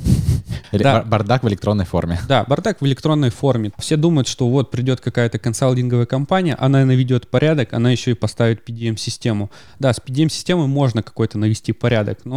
Да. 0.72 0.94
бар- 0.94 1.06
бардак 1.06 1.44
в 1.44 1.48
электронной 1.48 1.86
форме. 1.86 2.20
Да, 2.28 2.44
бардак 2.46 2.82
в 2.82 2.86
электронной 2.86 3.30
форме. 3.30 3.72
Все 3.78 3.96
думают, 3.96 4.28
что 4.28 4.50
вот 4.50 4.72
придет 4.72 5.02
какая-то 5.02 5.38
консалтинговая 5.38 6.06
компания, 6.06 6.56
она 6.56 6.84
наведет 6.86 7.28
порядок, 7.28 7.74
она 7.74 7.92
еще 7.92 8.12
и 8.12 8.14
поставит 8.16 8.68
PDM-систему. 8.68 9.52
Да, 9.80 9.94
с 9.94 10.00
PDM-системой 10.00 10.68
можно 10.68 11.04
какой-то 11.04 11.38
навести 11.38 11.74
порядок, 11.74 12.20
но, 12.26 12.33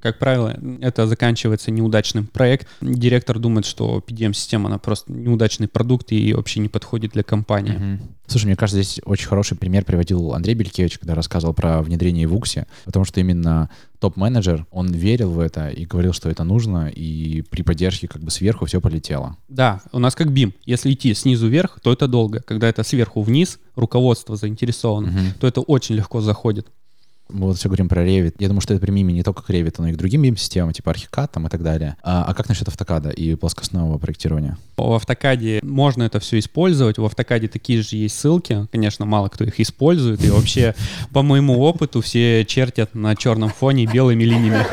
как 0.00 0.18
правило, 0.18 0.56
это 0.80 1.06
заканчивается 1.06 1.70
неудачным 1.70 2.26
проект. 2.26 2.66
Директор 2.80 3.38
думает, 3.38 3.66
что 3.66 4.02
PDM-система, 4.06 4.68
она 4.68 4.78
просто 4.78 5.12
неудачный 5.12 5.68
продукт 5.68 6.12
и 6.12 6.32
вообще 6.32 6.60
не 6.60 6.68
подходит 6.68 7.12
для 7.12 7.22
компании. 7.22 7.72
Мгм. 7.72 8.00
Слушай, 8.26 8.46
мне 8.46 8.56
кажется, 8.56 8.82
здесь 8.82 9.00
очень 9.04 9.26
хороший 9.26 9.56
пример 9.56 9.84
приводил 9.84 10.32
Андрей 10.32 10.54
Белькевич, 10.54 10.98
когда 10.98 11.14
рассказывал 11.14 11.52
про 11.54 11.82
внедрение 11.82 12.26
в 12.26 12.34
Уксе, 12.34 12.66
потому 12.84 13.04
что 13.04 13.20
именно 13.20 13.68
топ-менеджер, 14.00 14.66
он 14.70 14.90
верил 14.92 15.30
в 15.30 15.38
это 15.38 15.68
и 15.68 15.84
говорил, 15.86 16.12
что 16.12 16.28
это 16.30 16.42
нужно, 16.44 16.88
и 16.88 17.42
при 17.42 17.62
поддержке 17.62 18.08
как 18.08 18.22
бы 18.22 18.30
сверху 18.30 18.64
все 18.66 18.80
полетело. 18.80 19.36
Да, 19.48 19.80
у 19.92 19.98
нас 19.98 20.14
как 20.14 20.28
BIM. 20.28 20.54
Если 20.64 20.92
идти 20.92 21.14
снизу 21.14 21.48
вверх, 21.48 21.78
то 21.82 21.92
это 21.92 22.08
долго. 22.08 22.40
Когда 22.40 22.68
это 22.68 22.82
сверху 22.84 23.22
вниз, 23.22 23.58
руководство 23.76 24.34
заинтересовано, 24.36 25.08
Мгм. 25.08 25.20
то 25.38 25.46
это 25.46 25.60
очень 25.60 25.94
легко 25.96 26.20
заходит. 26.20 26.66
Мы 27.32 27.46
вот 27.46 27.56
все 27.56 27.68
говорим 27.68 27.88
про 27.88 28.04
Revit. 28.04 28.34
Я 28.38 28.48
думаю, 28.48 28.60
что 28.60 28.74
это 28.74 28.80
применимо 28.80 29.12
не 29.12 29.22
только 29.22 29.42
к 29.42 29.50
Revit, 29.50 29.76
но 29.78 29.88
и 29.88 29.92
к 29.92 29.96
другим 29.96 30.22
BIM-системам, 30.22 30.72
типа 30.72 30.90
Archicad 30.90 31.30
там 31.32 31.46
и 31.46 31.50
так 31.50 31.62
далее. 31.62 31.96
А, 32.02 32.24
а 32.24 32.34
как 32.34 32.48
насчет 32.48 32.68
автокада 32.68 33.10
и 33.10 33.34
плоскостного 33.34 33.98
проектирования? 33.98 34.58
В 34.76 34.92
автокаде 34.92 35.60
можно 35.62 36.02
это 36.02 36.20
все 36.20 36.38
использовать. 36.38 36.98
В 36.98 37.04
автокаде 37.04 37.48
такие 37.48 37.82
же 37.82 37.96
есть 37.96 38.18
ссылки. 38.18 38.66
Конечно, 38.70 39.06
мало 39.06 39.28
кто 39.28 39.44
их 39.44 39.58
использует. 39.60 40.24
И 40.24 40.30
вообще, 40.30 40.74
по 41.12 41.22
моему 41.22 41.60
опыту, 41.60 42.00
все 42.00 42.44
чертят 42.44 42.94
на 42.94 43.16
черном 43.16 43.50
фоне 43.50 43.86
белыми 43.86 44.24
линиями. 44.24 44.66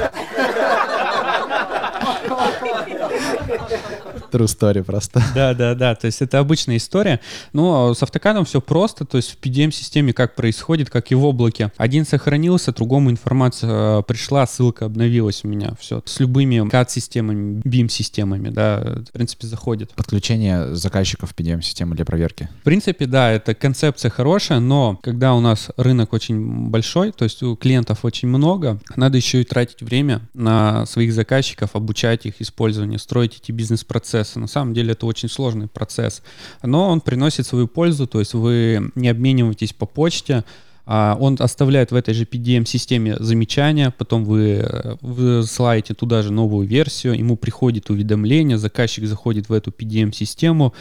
True 4.32 4.46
story 4.46 4.84
просто. 4.84 5.22
Да, 5.36 5.54
да, 5.54 5.76
да. 5.76 5.96
То 5.96 6.08
есть 6.08 6.22
это 6.22 6.39
обычная 6.39 6.78
история. 6.78 7.20
Но 7.54 7.94
с 7.94 8.04
автокадом 8.04 8.46
все 8.46 8.62
просто. 8.62 9.06
То 9.06 9.18
есть 9.18 9.32
в 9.32 9.39
PDM-системе 9.39 10.13
как 10.13 10.36
происходит, 10.36 10.89
как 10.89 11.12
и 11.12 11.15
в 11.15 11.26
облаке. 11.26 11.72
Один 11.78 12.06
сохранился, 12.06 12.72
другому 12.72 13.12
информация 13.12 14.00
э, 14.00 14.04
пришла, 14.04 14.46
ссылка 14.48 14.86
обновилась 14.86 15.42
у 15.44 15.48
меня. 15.48 15.74
Все. 15.80 16.02
С 16.06 16.20
любыми 16.20 16.68
CAD-системами, 16.70 17.62
BIM-системами, 17.62 18.50
да, 18.50 19.02
в 19.08 19.12
принципе, 19.12 19.48
заходит. 19.48 19.94
Подключение 19.94 20.76
заказчиков 20.76 21.34
PDM-системы 21.36 21.96
для 21.96 22.06
проверки. 22.06 22.50
В 22.62 22.63
принципе, 22.63 23.06
да, 23.06 23.32
эта 23.32 23.54
концепция 23.54 24.10
хорошая, 24.10 24.60
но 24.60 25.00
когда 25.02 25.34
у 25.34 25.39
нас 25.39 25.70
рынок 25.78 26.13
очень 26.13 26.70
большой, 26.70 27.12
то 27.12 27.24
есть 27.24 27.44
у 27.44 27.56
клиентов 27.56 28.04
очень 28.04 28.28
много, 28.28 28.80
надо 28.96 29.18
еще 29.18 29.42
и 29.42 29.44
тратить 29.44 29.82
время 29.82 30.22
на 30.34 30.86
своих 30.86 31.13
заказчиков, 31.13 31.72
обучать 31.74 32.26
их 32.26 32.42
использованию, 32.42 33.00
строить 33.00 33.39
эти 33.42 33.52
бизнес-процессы. 33.52 34.19
На 34.40 34.48
самом 34.48 34.74
деле 34.74 34.94
это 34.94 35.06
очень 35.06 35.30
сложный 35.30 35.68
процесс, 35.68 36.22
но 36.64 36.90
он 36.90 37.02
приносит 37.02 37.46
свою 37.46 37.68
пользу, 37.68 38.08
то 38.08 38.20
есть 38.20 38.34
вы 38.34 38.92
не 38.96 39.10
обмениваетесь 39.10 39.74
по 39.74 39.86
почте, 39.86 40.44
а 40.92 41.16
он 41.20 41.38
оставляет 41.40 41.92
в 41.92 41.96
этой 41.96 42.16
же 42.16 42.24
PDM-системе 42.24 43.18
замечания, 43.20 43.94
потом 43.96 44.26
вы 44.26 44.64
э, 44.64 44.96
высылаете 45.02 45.94
туда 45.94 46.24
же 46.24 46.32
новую 46.32 46.68
версию, 46.68 47.14
ему 47.14 47.38
приходит 47.38 47.92
уведомление, 47.92 48.58
заказчик 48.58 49.06
заходит 49.06 49.50
в 49.50 49.54
эту 49.54 49.70
PDM-систему 49.70 50.74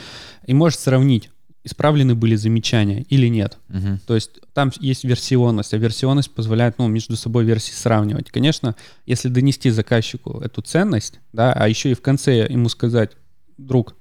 и 0.47 0.55
может 0.55 0.81
сравнить, 0.81 1.29
исправлены 1.63 2.15
были 2.15 2.37
замечания 2.37 3.03
или 3.11 3.29
нет. 3.29 3.59
Мгм. 3.69 4.01
То 4.07 4.15
есть 4.15 4.31
там 4.55 4.73
есть 4.81 5.05
версионность, 5.05 5.75
а 5.75 5.77
версионность 5.77 6.31
позволяет 6.31 6.79
ну, 6.79 6.89
между 6.89 7.15
собой 7.15 7.45
версии 7.45 7.73
сравнивать. 7.73 8.31
Конечно, 8.31 8.77
если 9.05 9.29
донести 9.29 9.69
заказчику 9.69 10.41
эту 10.41 10.63
ценность, 10.63 11.21
да, 11.35 11.53
а 11.53 11.69
еще 11.69 11.91
и 11.91 11.95
в 11.95 12.01
конце 12.01 12.47
ему 12.49 12.71
сказать, 12.71 13.11
друг, 13.59 13.95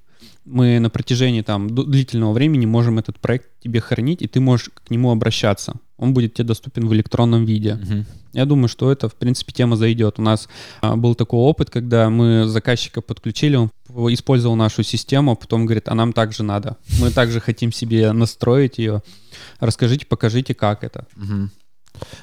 мы 0.45 0.79
на 0.79 0.89
протяжении 0.89 1.41
там 1.41 1.69
длительного 1.69 2.33
времени 2.33 2.65
можем 2.65 2.99
этот 2.99 3.19
проект 3.19 3.49
тебе 3.59 3.81
хранить, 3.81 4.21
и 4.21 4.27
ты 4.27 4.39
можешь 4.39 4.69
к 4.73 4.89
нему 4.89 5.11
обращаться. 5.11 5.73
Он 5.97 6.13
будет 6.13 6.35
тебе 6.35 6.45
доступен 6.45 6.87
в 6.87 6.93
электронном 6.93 7.45
виде. 7.45 7.75
Мгм. 7.75 8.05
Я 8.33 8.45
думаю, 8.45 8.67
что 8.67 8.91
это, 8.91 9.09
в 9.09 9.15
принципе, 9.15 9.51
тема 9.51 9.75
зайдет. 9.75 10.19
У 10.19 10.21
нас 10.21 10.47
а, 10.81 10.95
был 10.95 11.15
такой 11.15 11.39
опыт, 11.39 11.69
когда 11.69 12.09
мы 12.09 12.45
заказчика 12.47 13.01
подключили, 13.01 13.55
он 13.55 13.69
использовал 14.13 14.55
нашу 14.55 14.83
систему, 14.83 15.31
а 15.31 15.35
потом 15.35 15.65
говорит, 15.65 15.89
а 15.89 15.95
нам 15.95 16.13
также 16.13 16.43
надо. 16.43 16.77
Мы 16.99 17.11
также 17.11 17.39
хотим 17.39 17.71
себе 17.71 18.11
настроить 18.11 18.77
ее. 18.77 19.01
Расскажите, 19.59 20.05
покажите, 20.05 20.53
как 20.53 20.83
это. 20.83 21.07
Мгм. 21.15 21.51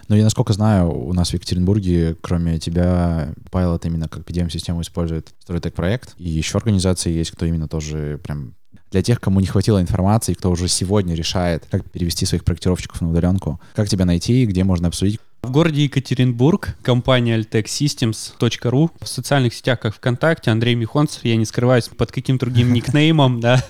Ну, 0.09 0.17
я 0.17 0.25
насколько 0.25 0.53
знаю, 0.53 0.93
у 0.93 1.13
нас 1.13 1.31
в 1.31 1.35
Екатеринбурге, 1.35 2.17
кроме 2.21 2.59
тебя, 2.59 3.35
Pilot 3.51 3.87
именно 3.87 4.09
как 4.09 4.23
PDM-систему 4.25 4.83
использует 4.83 5.35
Storytech 5.47 5.73
проект. 5.73 6.15
И 6.19 6.29
еще 6.29 6.59
организации 6.59 7.11
есть, 7.11 7.31
кто 7.31 7.47
именно 7.47 7.69
тоже 7.69 8.21
прям 8.23 8.55
для 8.91 9.03
тех, 9.03 9.21
кому 9.21 9.41
не 9.41 9.47
хватило 9.47 9.81
информации, 9.81 10.35
кто 10.35 10.51
уже 10.51 10.69
сегодня 10.69 11.15
решает, 11.15 11.65
как 11.69 11.91
перевести 11.91 12.27
своих 12.27 12.45
проектировщиков 12.45 13.01
на 13.01 13.11
удаленку, 13.11 13.61
как 13.75 13.89
тебя 13.89 14.05
найти, 14.05 14.47
где 14.47 14.63
можно 14.63 14.89
обсудить. 14.89 15.19
В 15.45 15.51
городе 15.51 15.85
Екатеринбург 15.85 16.75
компания 16.83 17.39
altechsystems.ru 17.39 18.91
в 18.99 19.07
социальных 19.07 19.53
сетях, 19.53 19.79
как 19.79 19.95
ВКонтакте, 19.95 20.51
Андрей 20.51 20.75
Михонцев, 20.75 21.23
я 21.23 21.37
не 21.37 21.45
скрываюсь 21.45 21.89
под 21.89 22.11
каким 22.11 22.39
другим 22.39 22.73
никнеймом, 22.73 23.41
да, 23.41 23.63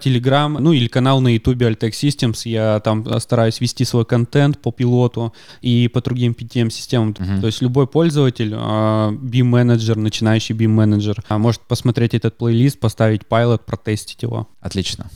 Телеграм, 0.00 0.54
ну 0.54 0.72
или 0.72 0.88
канал 0.88 1.20
на 1.20 1.28
Ютубе 1.28 1.70
Altech 1.70 1.92
Systems, 1.92 2.40
я 2.44 2.80
там 2.80 3.06
стараюсь 3.20 3.60
вести 3.60 3.84
свой 3.84 4.04
контент 4.04 4.60
по 4.60 4.72
пилоту 4.72 5.32
и 5.60 5.86
по 5.86 6.02
другим 6.02 6.32
PTM-системам, 6.32 7.14
то 7.14 7.46
есть 7.46 7.62
любой 7.62 7.86
пользователь, 7.86 8.52
а, 8.56 9.12
BIM-менеджер, 9.12 9.96
начинающий 9.96 10.56
BIM-менеджер, 10.56 11.22
а, 11.28 11.38
может 11.38 11.60
посмотреть 11.60 12.14
этот 12.14 12.36
плейлист, 12.36 12.80
поставить 12.80 13.26
пайлот, 13.26 13.64
протестить 13.64 14.22
его. 14.22 14.48
Отлично. 14.60 15.08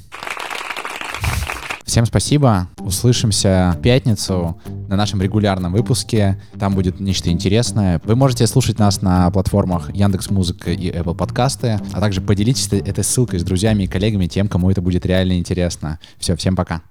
Всем 1.86 2.04
спасибо. 2.04 2.68
Услышимся 2.80 3.74
в 3.78 3.80
пятницу 3.80 4.60
на 4.88 4.96
нашем 4.96 5.22
регулярном 5.22 5.72
выпуске. 5.72 6.38
Там 6.58 6.74
будет 6.74 6.98
нечто 6.98 7.30
интересное. 7.30 8.00
Вы 8.04 8.16
можете 8.16 8.46
слушать 8.48 8.80
нас 8.80 9.02
на 9.02 9.30
платформах 9.30 9.94
Яндекс 9.94 10.30
Музыка 10.30 10.72
и 10.72 10.90
Apple 10.90 11.14
Подкасты, 11.16 11.80
а 11.92 12.00
также 12.00 12.20
поделитесь 12.20 12.66
этой 12.66 13.04
ссылкой 13.04 13.38
с 13.38 13.44
друзьями 13.44 13.84
и 13.84 13.86
коллегами, 13.86 14.26
тем, 14.26 14.48
кому 14.48 14.70
это 14.70 14.82
будет 14.82 15.06
реально 15.06 15.38
интересно. 15.38 16.00
Все, 16.18 16.34
всем 16.34 16.56
пока. 16.56 16.82